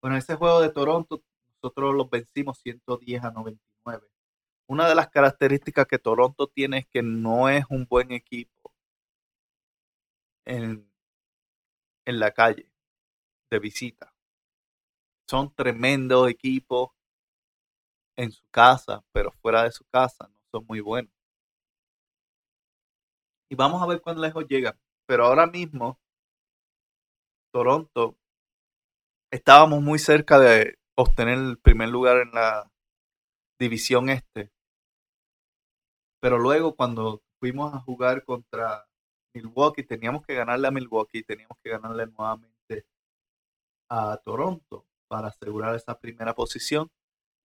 Bueno, 0.00 0.16
ese 0.16 0.36
juego 0.36 0.60
de 0.60 0.70
Toronto, 0.70 1.22
nosotros 1.56 1.94
los 1.94 2.08
vencimos 2.08 2.58
110 2.60 3.24
a 3.24 3.32
99. 3.32 4.06
Una 4.68 4.88
de 4.88 4.94
las 4.94 5.08
características 5.08 5.86
que 5.86 5.98
Toronto 5.98 6.46
tiene 6.46 6.78
es 6.78 6.86
que 6.86 7.02
no 7.02 7.48
es 7.48 7.64
un 7.68 7.86
buen 7.86 8.12
equipo 8.12 8.72
en, 10.44 10.88
en 12.06 12.20
la 12.20 12.30
calle 12.30 12.70
de 13.50 13.58
visita. 13.58 14.14
Son 15.28 15.52
tremendos 15.52 16.30
equipos 16.30 16.90
en 18.20 18.32
su 18.32 18.44
casa, 18.50 19.02
pero 19.12 19.32
fuera 19.40 19.64
de 19.64 19.72
su 19.72 19.84
casa 19.86 20.28
no 20.28 20.36
son 20.52 20.66
muy 20.68 20.80
buenos. 20.80 21.10
Y 23.50 23.54
vamos 23.56 23.82
a 23.82 23.86
ver 23.86 24.02
cuán 24.02 24.20
lejos 24.20 24.46
llegan. 24.46 24.78
Pero 25.06 25.24
ahora 25.24 25.46
mismo, 25.46 25.98
Toronto 27.52 28.16
estábamos 29.32 29.80
muy 29.80 29.98
cerca 29.98 30.38
de 30.38 30.78
obtener 30.96 31.38
el 31.38 31.58
primer 31.58 31.88
lugar 31.88 32.18
en 32.18 32.30
la 32.32 32.70
división 33.58 34.10
este. 34.10 34.52
Pero 36.20 36.38
luego 36.38 36.76
cuando 36.76 37.22
fuimos 37.40 37.72
a 37.74 37.80
jugar 37.80 38.22
contra 38.24 38.86
Milwaukee, 39.34 39.82
teníamos 39.82 40.26
que 40.26 40.34
ganarle 40.34 40.68
a 40.68 40.70
Milwaukee, 40.70 41.22
teníamos 41.22 41.56
que 41.64 41.70
ganarle 41.70 42.06
nuevamente 42.06 42.84
a 43.88 44.18
Toronto 44.18 44.86
para 45.08 45.28
asegurar 45.28 45.74
esa 45.74 45.98
primera 45.98 46.34
posición 46.34 46.90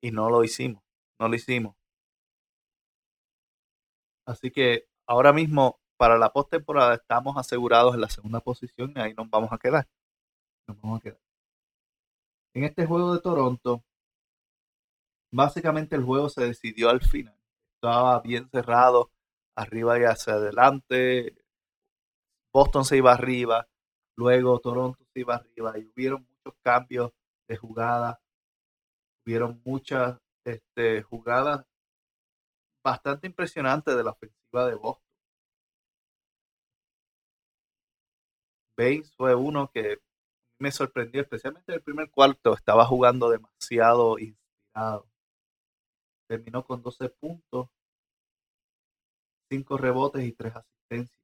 y 0.01 0.11
no 0.11 0.29
lo 0.29 0.43
hicimos, 0.43 0.83
no 1.19 1.27
lo 1.27 1.35
hicimos. 1.35 1.75
Así 4.25 4.51
que 4.51 4.87
ahora 5.07 5.33
mismo 5.33 5.79
para 5.97 6.17
la 6.17 6.31
postemporada 6.31 6.95
estamos 6.95 7.37
asegurados 7.37 7.95
en 7.95 8.01
la 8.01 8.09
segunda 8.09 8.39
posición 8.39 8.93
y 8.95 8.99
ahí 8.99 9.13
nos 9.13 9.29
vamos 9.29 9.51
a 9.51 9.57
quedar. 9.57 9.87
Nos 10.67 10.79
vamos 10.81 10.99
a 10.99 11.03
quedar. 11.03 11.19
En 12.53 12.63
este 12.63 12.85
juego 12.85 13.13
de 13.13 13.21
Toronto, 13.21 13.83
básicamente 15.31 15.95
el 15.95 16.03
juego 16.03 16.29
se 16.29 16.47
decidió 16.47 16.89
al 16.89 17.01
final. 17.01 17.37
Estaba 17.75 18.19
bien 18.21 18.49
cerrado, 18.49 19.11
arriba 19.55 19.99
y 19.99 20.03
hacia 20.03 20.33
adelante. 20.33 21.35
Boston 22.53 22.85
se 22.85 22.97
iba 22.97 23.11
arriba, 23.13 23.67
luego 24.15 24.59
Toronto 24.59 25.03
se 25.13 25.19
iba 25.19 25.35
arriba 25.35 25.77
y 25.77 25.85
hubieron 25.85 26.25
muchos 26.25 26.57
cambios 26.63 27.11
de 27.47 27.57
jugada. 27.57 28.21
Hubieron 29.25 29.61
muchas 29.65 30.19
este, 30.45 31.01
jugadas 31.01 31.65
bastante 32.83 33.27
impresionantes 33.27 33.95
de 33.95 34.03
la 34.03 34.11
ofensiva 34.11 34.67
de 34.67 34.75
Boston. 34.75 35.03
Baines 38.77 39.11
fue 39.15 39.33
uno 39.33 39.71
que 39.73 39.97
me 40.59 40.71
sorprendió, 40.71 41.21
especialmente 41.21 41.71
en 41.71 41.77
el 41.77 41.83
primer 41.83 42.11
cuarto, 42.11 42.53
estaba 42.53 42.85
jugando 42.85 43.29
demasiado 43.29 44.19
inspirado. 44.19 45.09
Terminó 46.27 46.65
con 46.65 46.81
12 46.81 47.09
puntos, 47.09 47.69
5 49.49 49.77
rebotes 49.77 50.23
y 50.23 50.31
3 50.33 50.55
asistencias. 50.55 51.21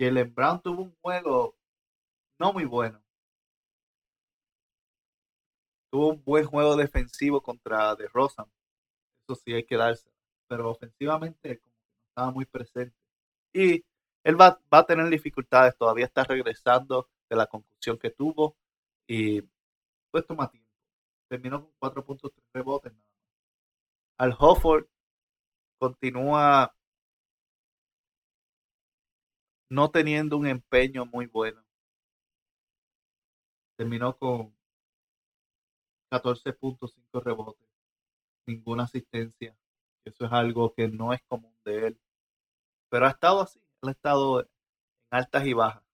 Jalen 0.00 0.34
Brown 0.34 0.62
tuvo 0.62 0.82
un 0.82 0.96
juego 1.02 1.56
no 2.38 2.52
muy 2.52 2.64
bueno. 2.64 3.02
Tuvo 5.90 6.08
un 6.10 6.22
buen 6.24 6.44
juego 6.44 6.76
defensivo 6.76 7.42
contra 7.42 7.94
De 7.96 8.08
Rosa. 8.08 8.46
Eso 9.28 9.40
sí 9.44 9.52
hay 9.54 9.64
que 9.64 9.76
darse. 9.76 10.10
Pero 10.48 10.70
ofensivamente 10.70 11.58
como 11.60 11.74
que 11.74 11.94
no 11.94 12.08
estaba 12.08 12.30
muy 12.32 12.44
presente. 12.46 12.96
Y 13.52 13.84
él 14.24 14.40
va, 14.40 14.60
va 14.72 14.78
a 14.78 14.86
tener 14.86 15.08
dificultades. 15.08 15.76
Todavía 15.76 16.06
está 16.06 16.24
regresando 16.24 17.08
de 17.28 17.36
la 17.36 17.46
conclusión 17.46 17.98
que 17.98 18.10
tuvo 18.10 18.56
y 19.06 19.42
pues 20.10 20.26
toma 20.26 20.50
tiempo. 20.50 20.68
Terminó 21.28 21.70
con 21.78 21.92
4.3 21.92 22.32
rebotes 22.54 22.92
nada. 22.92 23.04
Al 24.18 24.34
Hofford 24.38 24.86
continúa 25.78 26.74
no 29.70 29.90
teniendo 29.90 30.36
un 30.36 30.46
empeño 30.46 31.06
muy 31.06 31.26
bueno. 31.26 31.62
Terminó 33.76 34.16
con 34.16 34.57
14.5 36.10 37.22
rebotes, 37.22 37.68
ninguna 38.46 38.84
asistencia. 38.84 39.56
Eso 40.04 40.24
es 40.24 40.32
algo 40.32 40.72
que 40.74 40.88
no 40.88 41.12
es 41.12 41.22
común 41.28 41.54
de 41.64 41.88
él. 41.88 42.00
Pero 42.90 43.06
ha 43.06 43.10
estado 43.10 43.42
así, 43.42 43.60
él 43.82 43.88
ha 43.88 43.92
estado 43.92 44.40
en 44.40 44.48
altas 45.10 45.46
y 45.46 45.52
bajas 45.52 45.88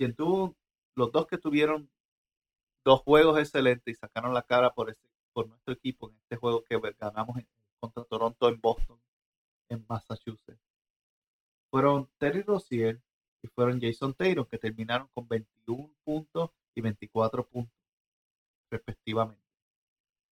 quien 0.00 0.14
tuvo, 0.14 0.56
los 0.96 1.12
dos 1.12 1.26
que 1.26 1.36
tuvieron 1.36 1.90
dos 2.86 3.02
juegos 3.02 3.38
excelentes 3.38 3.94
y 3.94 4.00
sacaron 4.00 4.32
la 4.32 4.40
cara 4.40 4.72
por, 4.72 4.88
ese, 4.88 5.06
por 5.34 5.46
nuestro 5.46 5.74
equipo 5.74 6.08
en 6.08 6.16
este 6.16 6.36
juego 6.36 6.64
que 6.64 6.80
ganamos 6.98 7.36
contra 7.78 8.04
Toronto 8.04 8.48
en 8.48 8.58
Boston, 8.62 8.98
en 9.68 9.84
Massachusetts, 9.86 10.58
fueron 11.70 12.08
Terry 12.16 12.40
Rozier 12.40 12.98
y 13.42 13.48
fueron 13.48 13.78
Jason 13.78 14.14
Taylor, 14.14 14.48
que 14.48 14.56
terminaron 14.56 15.06
con 15.12 15.28
21 15.28 15.92
puntos 16.02 16.50
y 16.74 16.80
24 16.80 17.46
puntos, 17.46 17.79
respectivamente. 18.70 19.42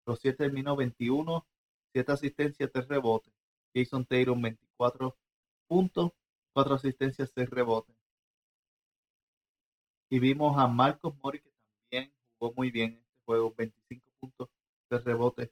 Rozier 0.06 0.38
terminó 0.38 0.76
21, 0.76 1.46
7 1.94 2.12
asistencias, 2.12 2.72
3 2.72 2.88
rebotes. 2.88 3.34
Jason 3.76 4.06
Taylor 4.06 4.40
24 4.40 5.16
puntos, 5.68 6.12
4 6.54 6.76
asistencias, 6.76 7.32
6 7.36 7.50
rebotes. 7.50 7.96
Y 10.10 10.20
vimos 10.20 10.58
a 10.58 10.68
Marcos 10.68 11.14
Mori 11.22 11.42
que 11.42 11.52
también 11.90 12.14
jugó 12.40 12.54
muy 12.56 12.72
bien 12.72 12.92
en 12.94 13.00
este 13.00 13.24
juego, 13.26 13.54
25 13.58 14.06
puntos, 14.20 14.50
de 14.90 15.00
rebotes, 15.00 15.52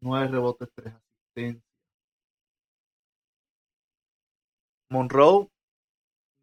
9 0.00 0.28
rebotes, 0.28 0.68
3 0.74 0.94
asistencias. 0.94 1.64
Monroe 4.88 5.48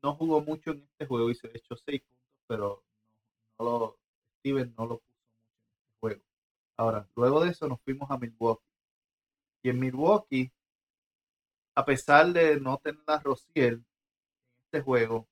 no 0.04 0.16
jugó 0.16 0.42
mucho 0.42 0.72
en 0.72 0.82
este 0.82 1.06
juego 1.06 1.30
y 1.30 1.36
se 1.36 1.48
echó 1.48 1.76
6 1.76 2.02
puntos, 2.02 2.46
pero 2.48 2.84
no, 3.58 3.66
lo, 3.66 4.00
Steven 4.40 4.74
no 4.78 4.86
lo 4.86 4.98
puso 5.00 5.20
mucho 5.24 5.68
en 5.68 5.80
este 5.80 6.00
juego. 6.00 6.22
Ahora, 6.80 7.06
luego 7.14 7.42
de 7.44 7.50
eso 7.50 7.68
nos 7.68 7.82
fuimos 7.82 8.10
a 8.10 8.18
Milwaukee. 8.18 8.64
Y 9.62 9.70
en 9.70 9.80
Milwaukee, 9.82 10.50
a 11.76 11.84
pesar 11.84 12.32
de 12.32 12.58
no 12.58 12.78
tener 12.78 13.02
a 13.06 13.20
Rociel 13.20 13.74
en 13.74 13.86
este 14.64 14.80
juego, 14.80 15.28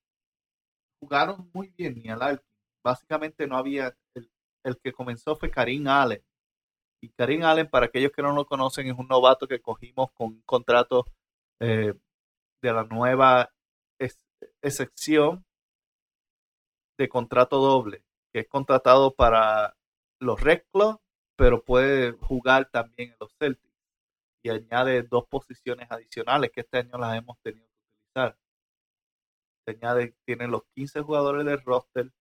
jugaron 1.00 1.50
muy 1.54 1.70
bien 1.70 2.02
y 2.04 2.10
al 2.10 2.44
Básicamente 2.84 3.48
no 3.48 3.56
había, 3.56 3.96
el, 4.14 4.78
que 4.84 4.92
comenzó 4.92 5.38
fue 5.38 5.50
Karim 5.50 5.88
Allen. 5.88 6.22
Y 7.02 7.12
Karim 7.12 7.44
Allen, 7.44 7.70
para 7.70 7.86
aquellos 7.86 8.12
que 8.12 8.22
no 8.22 8.34
lo 8.34 8.46
conocen, 8.46 8.88
es 8.88 8.98
un 8.98 9.08
novato 9.08 9.48
que 9.48 9.62
cogimos 9.62 10.12
con 10.12 10.28
un 10.28 10.42
contrato 10.42 11.06
eh, 11.62 11.94
de 12.62 12.74
la 12.74 12.84
nueva 12.84 13.54
excepción 14.62 15.46
de 16.98 17.08
contrato 17.08 17.58
doble, 17.58 18.04
que 18.34 18.42
es 18.42 18.48
contratado 18.50 19.14
para 19.16 19.78
los 20.20 20.42
Red 20.42 20.64
Club, 20.74 21.00
pero 21.38 21.64
puede 21.64 22.14
jugar 22.14 22.70
también 22.70 23.12
en 23.12 23.18
los 23.20 23.34
Celtics. 23.38 23.74
Y 24.44 24.50
añade 24.50 25.04
dos 25.04 25.26
posiciones 25.28 25.90
adicionales 25.90 26.52
que 26.52 26.62
este 26.62 26.80
año 26.80 26.98
las 26.98 27.18
hemos 27.18 27.40
tenido 27.42 27.66
que 27.68 27.74
utilizar. 28.16 28.38
Se 29.66 29.72
añade, 29.72 30.16
tienen 30.26 30.52
los 30.52 30.64
15 30.76 31.02
jugadores 31.02 31.46
del 31.46 31.62
roster, 31.64 32.12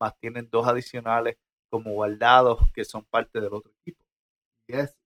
más 0.00 0.18
tienen 0.18 0.48
dos 0.50 0.66
adicionales 0.66 1.36
como 1.70 1.92
guardados 1.92 2.58
que 2.72 2.84
son 2.84 3.04
parte 3.04 3.40
del 3.40 3.52
otro 3.52 3.72
equipo. 3.80 4.02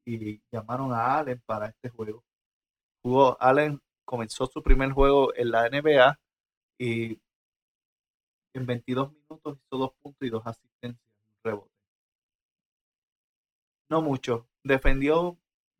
y 0.06 0.40
llamaron 0.52 0.92
a 0.92 1.18
Allen 1.18 1.42
para 1.46 1.66
este 1.68 1.90
juego. 1.90 2.24
Jugó, 3.02 3.36
Allen 3.40 3.80
comenzó 4.04 4.46
su 4.46 4.62
primer 4.62 4.92
juego 4.92 5.34
en 5.34 5.50
la 5.50 5.68
NBA 5.68 6.18
y 6.78 7.20
en 8.54 8.66
22 8.66 9.12
minutos 9.12 9.58
hizo 9.58 9.76
dos 9.78 9.92
puntos 10.00 10.26
y 10.26 10.30
dos 10.30 10.46
asistencias. 10.46 11.07
No 13.90 14.02
mucho, 14.02 14.48
defendió 14.64 15.38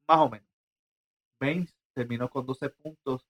más 0.09 0.19
o 0.21 0.31
menos. 0.31 0.49
Baines 1.41 1.75
terminó 1.95 2.29
con 2.29 2.47
12 2.47 2.71
puntos, 2.71 3.27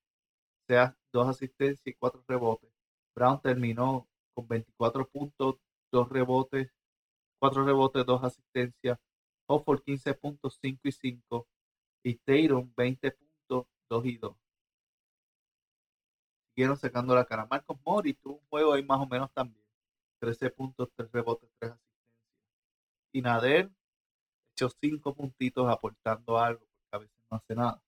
sea 0.67 0.97
dos 1.13 1.29
asistencias 1.29 1.87
y 1.87 1.95
cuatro 1.95 2.25
rebotes. 2.29 2.71
Brown 3.15 3.41
terminó 3.41 4.09
con 4.35 4.49
24 4.49 5.09
puntos, 5.09 5.57
dos 5.93 6.09
rebotes, 6.09 6.71
cuatro 7.41 7.65
rebotes, 7.65 8.07
dos 8.07 8.23
asistencias. 8.25 8.99
Hofford 9.49 9.83
15 9.83 10.15
puntos, 10.15 10.59
5 10.61 10.81
y 10.85 10.93
5. 10.93 11.49
Y 12.05 12.15
Tatum 12.17 12.73
20 12.77 13.11
puntos, 13.13 13.67
2 13.91 14.07
y 14.07 14.17
2 14.19 14.37
siguieron 16.59 16.77
sacando 16.77 17.15
la 17.15 17.25
cara. 17.25 17.47
Marcos 17.47 17.79
Mori 17.85 18.15
tuvo 18.15 18.35
un 18.35 18.47
juego 18.51 18.73
ahí 18.73 18.83
más 18.83 18.99
o 19.01 19.07
menos 19.07 19.31
también. 19.33 19.65
13 20.21 20.51
puntos, 20.51 20.91
3 20.97 21.11
rebotes, 21.13 21.49
3 21.61 21.71
asistencias. 21.73 21.99
Y 23.13 23.23
Nader 23.23 23.71
echó 24.59 24.69
5 24.69 25.15
puntitos 25.15 25.69
aportando 25.71 26.39
algo, 26.39 26.61
porque 26.61 26.97
a 26.97 26.99
veces 26.99 27.17
no 27.31 27.37
hace 27.37 27.55
nada. 27.55 27.83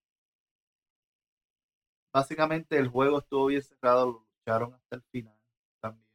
Básicamente 2.12 2.76
el 2.78 2.88
juego 2.88 3.18
estuvo 3.18 3.46
bien 3.46 3.62
cerrado, 3.62 4.06
lo 4.06 4.26
lucharon 4.38 4.74
hasta 4.74 4.96
el 4.96 5.02
final 5.12 5.36
también. 5.80 6.06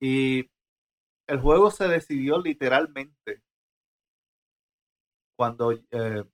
Y 0.00 0.50
el 1.26 1.40
juego 1.40 1.70
se 1.70 1.88
decidió 1.88 2.38
literalmente 2.38 3.42
cuando 5.36 5.72
eh, 5.72 6.24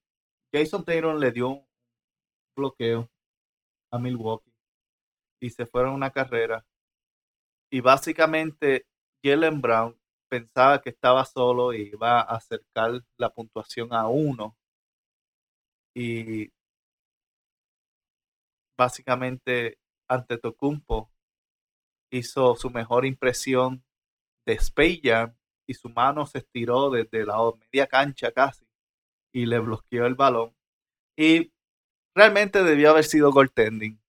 Jason 0.52 0.84
Taylor 0.84 1.16
le 1.16 1.32
dio 1.32 1.48
un 1.48 1.66
bloqueo 2.56 3.10
a 3.90 3.98
Milwaukee 3.98 4.52
y 5.40 5.50
se 5.50 5.66
fueron 5.66 5.92
a 5.92 5.96
una 5.96 6.10
carrera. 6.10 6.64
Y 7.70 7.80
básicamente 7.80 8.86
Jalen 9.24 9.60
Brown 9.60 10.01
pensaba 10.32 10.80
que 10.80 10.88
estaba 10.88 11.26
solo 11.26 11.74
y 11.74 11.90
iba 11.92 12.20
a 12.22 12.36
acercar 12.36 13.04
la 13.18 13.28
puntuación 13.28 13.92
a 13.92 14.06
uno. 14.08 14.56
Y 15.94 16.50
básicamente 18.78 19.78
ante 20.08 20.38
Tocumpo 20.38 21.10
hizo 22.10 22.56
su 22.56 22.70
mejor 22.70 23.04
impresión 23.04 23.84
de 24.46 24.54
Space 24.54 25.02
y 25.66 25.74
su 25.74 25.90
mano 25.90 26.24
se 26.24 26.38
estiró 26.38 26.88
desde 26.88 27.26
la 27.26 27.36
media 27.60 27.86
cancha 27.86 28.32
casi 28.32 28.64
y 29.34 29.44
le 29.44 29.58
bloqueó 29.58 30.06
el 30.06 30.14
balón. 30.14 30.56
Y 31.14 31.52
realmente 32.14 32.62
debió 32.64 32.90
haber 32.90 33.04
sido 33.04 33.32
goaltending 33.32 34.00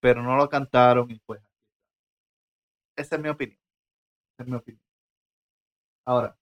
pero 0.00 0.22
no 0.22 0.36
lo 0.36 0.48
cantaron 0.48 1.10
y 1.10 1.18
pues 1.20 1.42
esa 2.96 3.16
es 3.16 3.22
mi 3.22 3.30
opinión. 3.30 3.58
Esa 4.34 4.42
es 4.44 4.48
mi 4.48 4.56
opinión. 4.56 4.89
Ahora, 6.06 6.36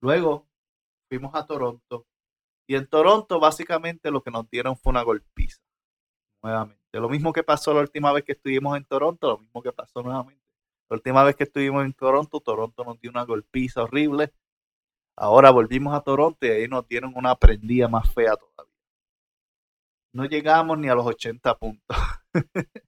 luego 0.00 0.46
fuimos 1.08 1.34
a 1.34 1.46
Toronto 1.46 2.06
y 2.68 2.74
en 2.76 2.86
Toronto 2.86 3.38
básicamente 3.40 4.10
lo 4.10 4.22
que 4.22 4.30
nos 4.30 4.48
dieron 4.50 4.76
fue 4.76 4.90
una 4.90 5.02
golpiza. 5.02 5.60
Nuevamente. 6.42 6.80
Lo 6.92 7.08
mismo 7.08 7.32
que 7.32 7.42
pasó 7.42 7.74
la 7.74 7.80
última 7.80 8.12
vez 8.12 8.24
que 8.24 8.32
estuvimos 8.32 8.76
en 8.76 8.84
Toronto, 8.84 9.28
lo 9.28 9.38
mismo 9.38 9.62
que 9.62 9.72
pasó 9.72 10.02
nuevamente. 10.02 10.42
La 10.88 10.96
última 10.96 11.24
vez 11.24 11.36
que 11.36 11.44
estuvimos 11.44 11.84
en 11.84 11.92
Toronto, 11.92 12.40
Toronto 12.40 12.84
nos 12.84 13.00
dio 13.00 13.10
una 13.10 13.24
golpiza 13.24 13.82
horrible. 13.82 14.32
Ahora 15.16 15.50
volvimos 15.50 15.94
a 15.94 16.00
Toronto 16.02 16.46
y 16.46 16.50
ahí 16.50 16.68
nos 16.68 16.86
dieron 16.88 17.12
una 17.16 17.34
prendida 17.36 17.88
más 17.88 18.12
fea 18.12 18.36
todavía 18.36 18.56
no 20.16 20.24
llegamos 20.24 20.78
ni 20.78 20.88
a 20.88 20.94
los 20.94 21.06
80 21.06 21.58
puntos. 21.58 21.96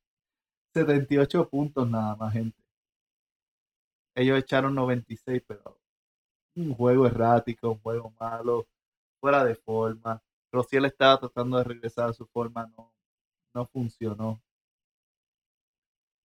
78 0.74 1.48
puntos 1.50 1.88
nada 1.88 2.16
más, 2.16 2.32
gente. 2.32 2.57
Ellos 4.18 4.38
echaron 4.38 4.74
96, 4.74 5.42
pero 5.46 5.78
un 6.56 6.74
juego 6.74 7.06
errático, 7.06 7.70
un 7.70 7.80
juego 7.80 8.12
malo, 8.20 8.66
fuera 9.20 9.44
de 9.44 9.54
forma. 9.54 10.22
Rociel 10.52 10.86
estaba 10.86 11.18
tratando 11.20 11.58
de 11.58 11.64
regresar 11.64 12.08
a 12.10 12.12
su 12.12 12.26
forma, 12.26 12.66
no, 12.76 12.92
no 13.54 13.66
funcionó. 13.66 14.42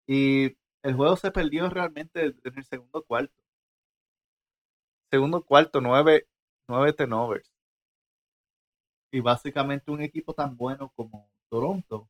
Y 0.07 0.57
el 0.83 0.95
juego 0.95 1.15
se 1.17 1.31
perdió 1.31 1.69
realmente 1.69 2.25
en 2.25 2.57
el 2.57 2.65
segundo 2.65 3.03
cuarto. 3.03 3.33
Segundo 5.11 5.43
cuarto, 5.43 5.79
nueve, 5.79 6.27
nueve 6.67 6.93
tenovers 6.93 7.53
y 9.13 9.19
básicamente 9.19 9.91
un 9.91 10.01
equipo 10.01 10.33
tan 10.33 10.57
bueno 10.57 10.91
como 10.95 11.29
Toronto, 11.47 12.09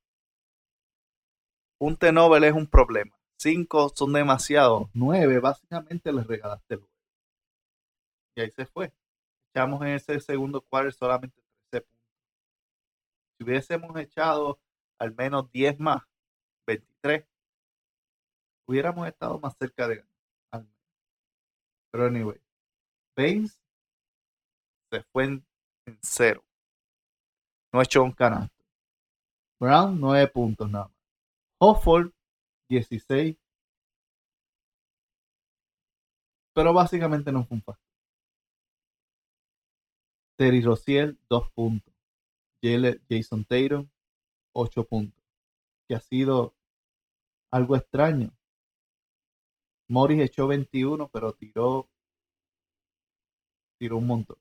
un 1.78 1.98
T-Nobel 1.98 2.46
es 2.46 2.54
un 2.54 2.66
problema. 2.66 3.14
Cinco 3.44 3.92
son 3.94 4.14
demasiados. 4.14 4.90
Nueve, 4.94 5.38
básicamente 5.40 6.14
les 6.14 6.26
regalaste 6.26 6.76
el. 6.76 6.88
Y 8.36 8.42
ahí 8.42 8.52
se 8.52 8.66
fue. 8.66 8.94
Echamos 9.50 9.82
en 9.82 9.90
ese 9.90 10.18
segundo 10.22 10.62
cuarto 10.62 10.94
solamente 10.94 11.42
13 11.70 11.86
puntos. 11.86 12.08
Si 13.38 13.44
hubiésemos 13.44 13.96
echado 13.98 14.60
al 14.98 15.14
menos 15.14 15.52
10 15.52 15.78
más, 15.82 16.04
23, 16.66 17.26
hubiéramos 18.66 19.06
estado 19.10 19.38
más 19.42 19.58
cerca 19.58 19.90
de 19.90 20.06
ganar. 20.50 20.68
Pero 21.92 22.06
anyway, 22.06 22.40
Baines 23.14 23.60
se 24.90 25.04
fue 25.04 25.26
en 25.26 25.46
cero 26.02 26.46
no 27.74 27.82
echó 27.82 28.04
un 28.04 28.12
canasto. 28.12 28.56
Brown, 29.60 30.00
9 30.00 30.28
puntos 30.28 30.70
nada 30.70 30.86
más. 30.86 30.94
Hofford, 31.58 32.12
16. 32.70 33.38
Pero 36.54 36.74
básicamente 36.74 37.32
no 37.32 37.46
fue 37.46 37.58
un 37.58 37.64
factor. 37.64 37.94
Terry 40.38 40.62
Rociel, 40.62 41.20
2 41.30 41.52
puntos. 41.52 41.94
Jason 43.10 43.46
Taylor, 43.46 43.86
8 44.54 44.84
puntos. 44.86 45.24
Que 45.88 45.96
ha 45.96 46.00
sido 46.00 46.56
algo 47.52 47.76
extraño. 47.76 48.32
Morris 49.90 50.22
echó 50.22 50.48
21, 50.48 51.10
pero 51.10 51.34
tiró, 51.34 51.90
tiró 53.78 53.98
un 53.98 54.08
montón. 54.08 54.38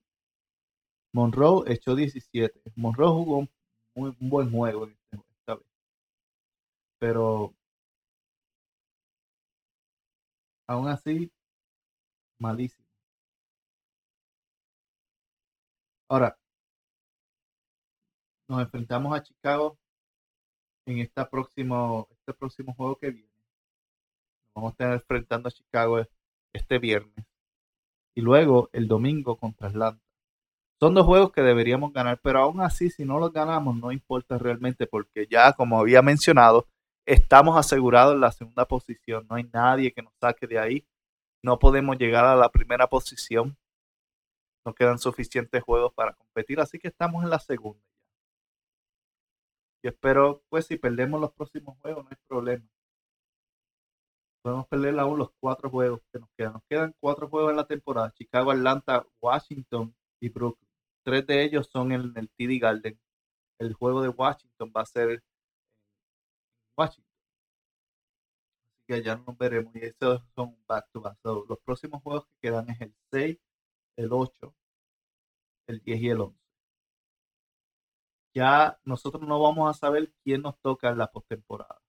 Monroe 1.12 1.70
echó 1.72 1.94
17. 1.94 2.72
Monroe 2.76 3.08
jugó 3.10 3.38
un, 3.38 3.50
muy, 3.94 4.16
buen 4.18 4.50
juego 4.50 4.86
este, 4.86 5.16
esta 5.38 5.56
vez. 5.56 5.66
Pero 6.98 7.54
aún 10.72 10.88
así, 10.88 11.30
malísimo. 12.38 12.86
Ahora, 16.08 16.36
nos 18.48 18.62
enfrentamos 18.62 19.14
a 19.16 19.22
Chicago 19.22 19.78
en 20.86 20.98
esta 20.98 21.28
próximo, 21.28 22.08
este 22.10 22.34
próximo 22.34 22.74
juego 22.74 22.96
que 22.96 23.10
viene. 23.10 23.28
Nos 23.28 24.54
vamos 24.54 24.70
a 24.70 24.72
estar 24.72 24.92
enfrentando 24.92 25.48
a 25.48 25.52
Chicago 25.52 26.02
este 26.52 26.78
viernes. 26.78 27.24
Y 28.14 28.20
luego 28.20 28.68
el 28.72 28.88
domingo 28.88 29.36
contra 29.36 29.68
Atlanta. 29.68 30.02
Son 30.78 30.94
dos 30.94 31.06
juegos 31.06 31.32
que 31.32 31.42
deberíamos 31.42 31.92
ganar, 31.92 32.20
pero 32.22 32.40
aún 32.40 32.60
así, 32.60 32.90
si 32.90 33.04
no 33.04 33.18
los 33.18 33.32
ganamos, 33.32 33.76
no 33.76 33.92
importa 33.92 34.36
realmente, 34.36 34.86
porque 34.86 35.26
ya, 35.30 35.52
como 35.52 35.78
había 35.78 36.02
mencionado, 36.02 36.66
estamos 37.06 37.56
asegurados 37.56 38.14
en 38.14 38.20
la 38.20 38.32
segunda 38.32 38.66
posición. 38.66 39.26
No 39.28 39.36
hay 39.36 39.44
nadie 39.52 39.92
que 39.92 40.02
nos 40.02 40.14
saque 40.20 40.46
de 40.46 40.58
ahí. 40.58 40.86
No 41.42 41.58
podemos 41.58 41.98
llegar 41.98 42.24
a 42.24 42.36
la 42.36 42.50
primera 42.50 42.88
posición. 42.88 43.56
No 44.64 44.74
quedan 44.74 44.98
suficientes 44.98 45.62
juegos 45.62 45.92
para 45.92 46.14
competir, 46.14 46.60
así 46.60 46.78
que 46.78 46.88
estamos 46.88 47.24
en 47.24 47.30
la 47.30 47.40
segunda 47.40 47.82
ya. 47.82 47.92
Y 49.82 49.88
espero, 49.88 50.42
pues, 50.48 50.66
si 50.66 50.76
perdemos 50.76 51.20
los 51.20 51.32
próximos 51.32 51.76
juegos, 51.80 52.04
no 52.04 52.10
hay 52.10 52.16
problema. 52.28 52.64
Podemos 54.42 54.66
perder 54.68 54.98
aún 54.98 55.18
los 55.18 55.30
cuatro 55.40 55.70
juegos 55.70 56.00
que 56.12 56.18
nos 56.20 56.28
quedan. 56.36 56.52
Nos 56.54 56.62
quedan 56.68 56.94
cuatro 57.00 57.28
juegos 57.28 57.50
en 57.50 57.56
la 57.56 57.66
temporada. 57.66 58.12
Chicago, 58.12 58.50
Atlanta, 58.50 59.06
Washington 59.20 59.94
y 60.20 60.28
Brooklyn. 60.28 60.68
Tres 61.04 61.26
de 61.26 61.42
ellos 61.44 61.68
son 61.72 61.92
en 61.92 62.12
el 62.16 62.28
TD 62.30 62.60
Garden. 62.60 62.98
El 63.58 63.74
juego 63.74 64.02
de 64.02 64.08
Washington 64.08 64.72
va 64.76 64.82
a 64.82 64.86
ser 64.86 65.22
Washington. 66.76 67.12
Así 68.76 68.84
que 68.86 69.02
ya 69.02 69.16
nos 69.16 69.36
veremos. 69.38 69.74
Y 69.76 69.84
esos 69.84 70.22
son 70.34 70.56
back 70.66 70.88
to 70.92 71.00
back. 71.00 71.18
los 71.24 71.58
próximos 71.60 72.02
juegos 72.02 72.26
que 72.26 72.36
quedan 72.48 72.68
es 72.70 72.80
el 72.80 72.94
6, 73.10 73.38
el 73.96 74.12
8, 74.12 74.54
el 75.68 75.80
10 75.82 76.00
y 76.00 76.08
el 76.10 76.20
11. 76.20 76.38
Ya 78.34 78.78
nosotros 78.84 79.22
no 79.22 79.40
vamos 79.40 79.68
a 79.68 79.78
saber 79.78 80.12
quién 80.24 80.42
nos 80.42 80.58
toca 80.60 80.90
en 80.90 80.98
la 80.98 81.08
postemporada. 81.08 81.82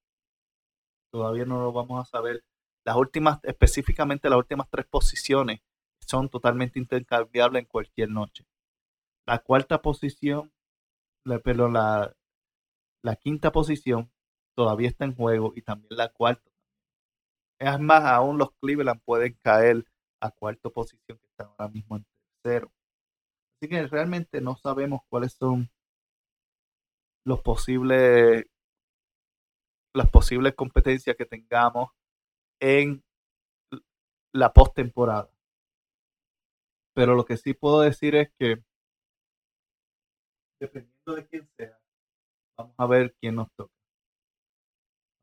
Todavía 1.12 1.46
no 1.46 1.62
lo 1.62 1.72
vamos 1.72 2.02
a 2.02 2.10
saber. 2.10 2.44
Las 2.86 2.98
últimas, 2.98 3.40
específicamente 3.44 4.30
las 4.30 4.40
últimas 4.40 4.68
tres 4.70 4.86
posiciones, 4.86 5.62
son 6.00 6.30
totalmente 6.30 6.80
intercambiables 6.80 7.62
en 7.62 7.68
cualquier 7.68 8.10
noche. 8.10 8.46
La 9.26 9.40
cuarta 9.40 9.82
posición, 9.82 10.52
pero 11.44 11.70
la, 11.70 12.14
la 13.04 13.16
quinta 13.16 13.52
posición 13.52 14.13
todavía 14.56 14.90
está 14.90 15.06
en 15.06 15.16
juego 15.16 15.54
y 15.56 15.62
también 15.62 15.98
la 15.98 16.10
cuarta. 16.10 16.50
Es 17.60 17.80
más, 17.80 18.04
aún 18.04 18.38
los 18.38 18.52
Cleveland 18.62 19.02
pueden 19.06 19.38
caer 19.42 19.86
a 20.22 20.32
cuarta 20.32 20.70
posición 20.70 21.18
que 21.18 21.26
están 21.28 21.48
ahora 21.48 21.70
mismo 21.70 21.98
en 21.98 22.06
tercero. 22.42 22.72
Así 23.58 23.70
que 23.70 23.88
realmente 23.88 24.42
no 24.42 24.56
sabemos 24.58 25.02
cuáles 25.10 25.34
son 25.34 25.70
los 27.26 27.42
posibles 27.42 28.46
las 29.96 30.10
posibles 30.10 30.56
competencias 30.56 31.16
que 31.16 31.26
tengamos 31.26 31.92
en 32.60 33.04
la 34.34 34.52
postemporada. 34.52 35.30
Pero 36.96 37.16
lo 37.16 37.26
que 37.26 37.38
sí 37.38 37.54
puedo 37.54 37.82
decir 37.82 38.16
es 38.16 38.32
que 38.40 38.64
dependiendo 40.60 41.16
de 41.16 41.28
quién 41.28 41.50
sea, 41.58 41.80
vamos 42.58 42.76
a 42.78 42.88
ver 42.88 43.16
quién 43.20 43.36
nos 43.36 43.52
toca. 43.56 43.73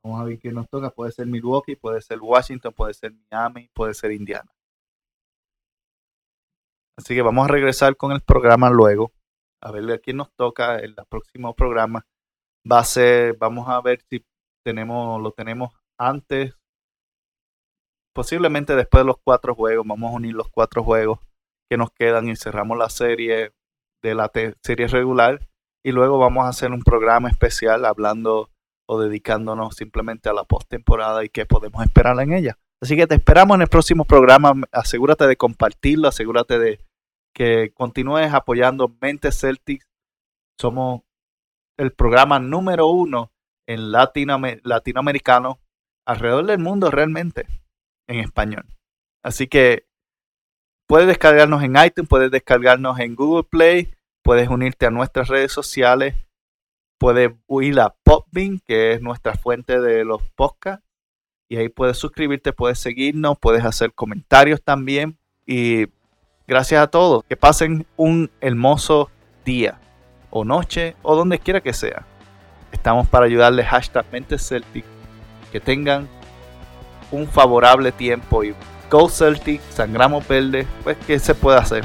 Vamos 0.03 0.21
a 0.21 0.25
ver 0.25 0.39
quién 0.39 0.55
nos 0.55 0.69
toca. 0.69 0.91
Puede 0.91 1.13
ser 1.13 1.27
Milwaukee, 1.27 1.77
puede 1.77 2.01
ser 2.01 2.19
Washington, 2.21 2.73
puede 2.73 2.95
ser 2.95 3.13
Miami, 3.13 3.69
puede 3.75 3.95
ser 3.95 4.13
Indiana. 4.13 4.51
Así 6.99 7.15
que 7.15 7.23
vamos 7.23 7.49
a 7.49 7.53
regresar 7.53 7.97
con 7.97 8.13
el 8.13 8.21
programa 8.21 8.71
luego. 8.71 9.13
A 9.63 9.71
ver 9.73 9.91
a 9.91 9.99
quién 9.99 10.17
nos 10.19 10.33
toca. 10.35 10.79
El 10.79 10.95
próximo 11.09 11.55
programa 11.55 12.07
va 12.71 12.79
a 12.79 12.85
ser, 12.85 13.37
vamos 13.37 13.69
a 13.69 13.81
ver 13.81 14.03
si 14.09 14.25
tenemos, 14.65 15.21
lo 15.21 15.33
tenemos 15.33 15.73
antes. 15.99 16.55
Posiblemente 18.15 18.75
después 18.75 19.03
de 19.03 19.07
los 19.07 19.17
cuatro 19.23 19.55
juegos. 19.55 19.87
Vamos 19.87 20.13
a 20.13 20.17
unir 20.17 20.35
los 20.35 20.49
cuatro 20.51 20.83
juegos 20.83 21.21
que 21.71 21.77
nos 21.77 21.91
quedan 21.93 22.29
y 22.29 22.37
cerramos 22.37 22.77
la 22.77 22.89
serie 22.89 23.53
de 24.03 24.15
la 24.15 24.31
serie 24.63 24.89
regular 24.89 25.49
y 25.85 25.93
luego 25.93 26.19
vamos 26.19 26.45
a 26.45 26.49
hacer 26.49 26.73
un 26.73 26.83
programa 26.83 27.29
especial 27.29 27.85
hablando 27.85 28.51
o 28.91 29.01
dedicándonos 29.01 29.77
simplemente 29.77 30.29
a 30.29 30.33
la 30.33 30.45
postemporada 30.45 31.25
y 31.25 31.29
qué 31.29 31.47
podemos 31.47 31.83
esperar 31.85 32.19
en 32.21 32.33
ella. 32.33 32.59
Así 32.83 32.97
que 32.97 33.07
te 33.07 33.15
esperamos 33.15 33.55
en 33.57 33.63
el 33.63 33.69
próximo 33.69 34.05
programa. 34.05 34.55
Asegúrate 34.73 35.27
de 35.27 35.37
compartirlo, 35.37 36.09
asegúrate 36.09 36.59
de 36.59 36.81
que 37.35 37.73
continúes 37.73 38.33
apoyando 38.33 38.95
Mente 39.01 39.31
Celtics. 39.31 39.87
Somos 40.59 41.03
el 41.79 41.93
programa 41.93 42.41
número 42.41 42.89
uno 42.89 43.31
en 43.69 43.93
latinoamericano 43.93 45.61
alrededor 46.07 46.47
del 46.47 46.59
mundo 46.59 46.91
realmente 46.91 47.47
en 48.09 48.21
español. 48.21 48.65
Así 49.23 49.47
que 49.47 49.87
Puedes 50.91 51.07
descargarnos 51.07 51.63
en 51.63 51.77
iTunes, 51.77 52.09
puedes 52.09 52.33
descargarnos 52.33 52.99
en 52.99 53.15
Google 53.15 53.45
Play, 53.45 53.95
puedes 54.25 54.49
unirte 54.49 54.87
a 54.87 54.91
nuestras 54.91 55.29
redes 55.29 55.53
sociales, 55.53 56.17
puedes 57.01 57.33
ir 57.63 57.81
a 57.81 57.95
Popbean, 58.05 58.61
que 58.67 58.93
es 58.93 59.01
nuestra 59.01 59.35
fuente 59.35 59.81
de 59.81 60.05
los 60.05 60.21
podcasts, 60.37 60.85
y 61.49 61.57
ahí 61.57 61.71
puedes 61.71 61.97
suscribirte, 61.97 62.53
puedes 62.53 62.79
seguirnos, 62.79 63.39
puedes 63.41 63.65
hacer 63.65 63.93
comentarios 63.95 64.63
también. 64.63 65.19
Y 65.47 65.87
gracias 66.47 66.81
a 66.81 66.89
todos, 66.89 67.25
que 67.25 67.37
pasen 67.37 67.87
un 67.97 68.31
hermoso 68.41 69.11
día 69.45 69.81
o 70.29 70.45
noche 70.45 70.95
o 71.03 71.17
donde 71.17 71.41
quiera 71.41 71.61
que 71.61 71.73
sea. 71.73 72.07
Estamos 72.71 73.09
para 73.09 73.25
ayudarles 73.25 73.67
hashtag 73.67 74.05
Mente 74.13 74.39
Celtic. 74.39 74.85
Que 75.51 75.59
tengan 75.59 76.07
un 77.11 77.27
favorable 77.27 77.91
tiempo 77.91 78.45
y 78.45 78.55
Go 78.91 79.09
Celtic, 79.09 79.61
sangramos 79.71 80.29
verde, 80.29 80.67
pues 80.85 80.99
¿qué 81.07 81.19
se 81.19 81.35
puede 81.35 81.59
hacer? 81.59 81.83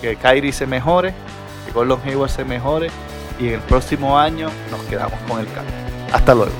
Que 0.00 0.16
Kyrie 0.16 0.52
se 0.52 0.66
mejore, 0.66 1.12
que 1.66 1.72
Gordon 1.72 2.00
Hayward 2.04 2.30
se 2.30 2.44
mejore 2.44 2.88
y 3.38 3.48
el 3.48 3.60
próximo 3.60 4.18
año 4.18 4.50
nos 4.70 4.80
quedamos 4.84 5.18
con 5.28 5.40
el 5.40 5.46
cambio. 5.52 5.74
Hasta 6.12 6.34
luego. 6.34 6.52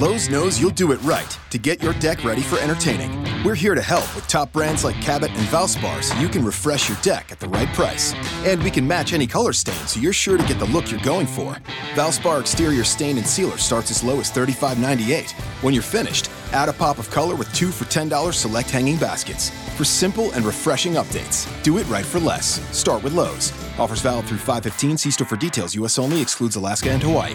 Lowe's 0.00 0.28
knows 0.28 0.60
you'll 0.60 0.70
do 0.70 0.92
it 0.92 1.02
right 1.02 1.36
to 1.50 1.58
get 1.58 1.82
your 1.82 1.92
deck 1.94 2.22
ready 2.22 2.40
for 2.40 2.56
entertaining. 2.60 3.10
We're 3.42 3.56
here 3.56 3.74
to 3.74 3.82
help 3.82 4.04
with 4.14 4.28
top 4.28 4.52
brands 4.52 4.84
like 4.84 4.94
Cabot 5.00 5.30
and 5.30 5.48
Valspar 5.48 6.04
so 6.04 6.16
you 6.20 6.28
can 6.28 6.44
refresh 6.44 6.88
your 6.88 6.98
deck 7.02 7.32
at 7.32 7.40
the 7.40 7.48
right 7.48 7.66
price. 7.74 8.14
And 8.44 8.62
we 8.62 8.70
can 8.70 8.86
match 8.86 9.12
any 9.12 9.26
color 9.26 9.52
stain 9.52 9.74
so 9.88 9.98
you're 9.98 10.12
sure 10.12 10.38
to 10.38 10.46
get 10.46 10.60
the 10.60 10.66
look 10.66 10.88
you're 10.88 11.00
going 11.00 11.26
for. 11.26 11.56
Valspar 11.94 12.40
exterior 12.40 12.84
stain 12.84 13.18
and 13.18 13.26
sealer 13.26 13.56
starts 13.58 13.90
as 13.90 14.04
low 14.04 14.20
as 14.20 14.30
$35.98. 14.30 15.32
When 15.62 15.74
you're 15.74 15.82
finished, 15.82 16.30
add 16.52 16.68
a 16.68 16.72
pop 16.72 16.98
of 16.98 17.10
color 17.10 17.34
with 17.34 17.52
two 17.54 17.70
for 17.70 17.84
$10 17.84 18.34
select 18.34 18.70
hanging 18.70 18.96
baskets. 18.98 19.50
For 19.76 19.84
simple 19.84 20.30
and 20.32 20.44
refreshing 20.44 20.94
updates, 20.94 21.46
do 21.62 21.78
it 21.78 21.88
right 21.88 22.04
for 22.04 22.18
less. 22.18 22.60
Start 22.76 23.02
with 23.02 23.14
Lowe's. 23.14 23.52
Offers 23.78 24.00
valid 24.00 24.26
through 24.26 24.38
515. 24.38 24.98
See 24.98 25.10
store 25.10 25.26
for 25.26 25.36
details. 25.36 25.74
U.S. 25.76 25.98
only. 25.98 26.20
Excludes 26.20 26.56
Alaska 26.56 26.90
and 26.90 27.02
Hawaii. 27.02 27.34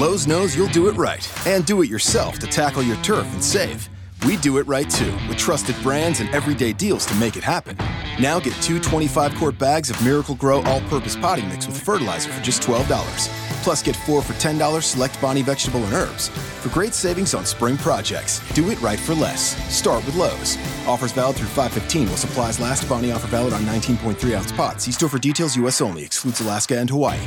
Lowe's 0.00 0.26
knows 0.26 0.56
you'll 0.56 0.66
do 0.68 0.88
it 0.88 0.96
right 0.96 1.46
and 1.46 1.64
do 1.64 1.82
it 1.82 1.88
yourself 1.88 2.40
to 2.40 2.48
tackle 2.48 2.82
your 2.82 2.96
turf 2.96 3.32
and 3.32 3.42
save. 3.42 3.88
We 4.26 4.36
do 4.38 4.58
it 4.58 4.66
right 4.66 4.88
too, 4.90 5.12
with 5.28 5.36
trusted 5.36 5.76
brands 5.82 6.18
and 6.20 6.28
everyday 6.34 6.72
deals 6.72 7.06
to 7.06 7.14
make 7.14 7.36
it 7.36 7.44
happen. 7.44 7.76
Now 8.18 8.40
get 8.40 8.54
two 8.62 8.80
25 8.80 9.36
quart 9.36 9.58
bags 9.58 9.90
of 9.90 10.02
Miracle 10.04 10.34
Grow 10.34 10.62
all 10.62 10.80
purpose 10.82 11.14
potting 11.14 11.48
mix 11.48 11.66
with 11.66 11.80
fertilizer 11.80 12.32
for 12.32 12.42
just 12.42 12.62
$12. 12.62 13.43
Plus, 13.64 13.82
get 13.82 13.96
four 13.96 14.20
for 14.20 14.34
$10 14.34 14.82
select 14.82 15.18
Bonnie 15.22 15.40
vegetable 15.40 15.82
and 15.84 15.94
herbs. 15.94 16.28
For 16.28 16.68
great 16.68 16.92
savings 16.92 17.32
on 17.32 17.46
spring 17.46 17.78
projects, 17.78 18.42
do 18.52 18.68
it 18.68 18.78
right 18.82 19.00
for 19.00 19.14
less. 19.14 19.56
Start 19.74 20.04
with 20.04 20.14
Lowe's. 20.16 20.58
Offers 20.86 21.12
valid 21.12 21.36
through 21.36 21.46
515 21.46 22.08
while 22.08 22.18
supplies 22.18 22.60
last. 22.60 22.86
Bonnie 22.90 23.10
offer 23.10 23.26
valid 23.28 23.54
on 23.54 23.62
19.3 23.62 24.36
ounce 24.36 24.52
pots. 24.52 24.84
See 24.84 24.92
store 24.92 25.08
for 25.08 25.18
details, 25.18 25.56
U.S. 25.56 25.80
only. 25.80 26.04
Excludes 26.04 26.42
Alaska 26.42 26.78
and 26.78 26.90
Hawaii. 26.90 27.18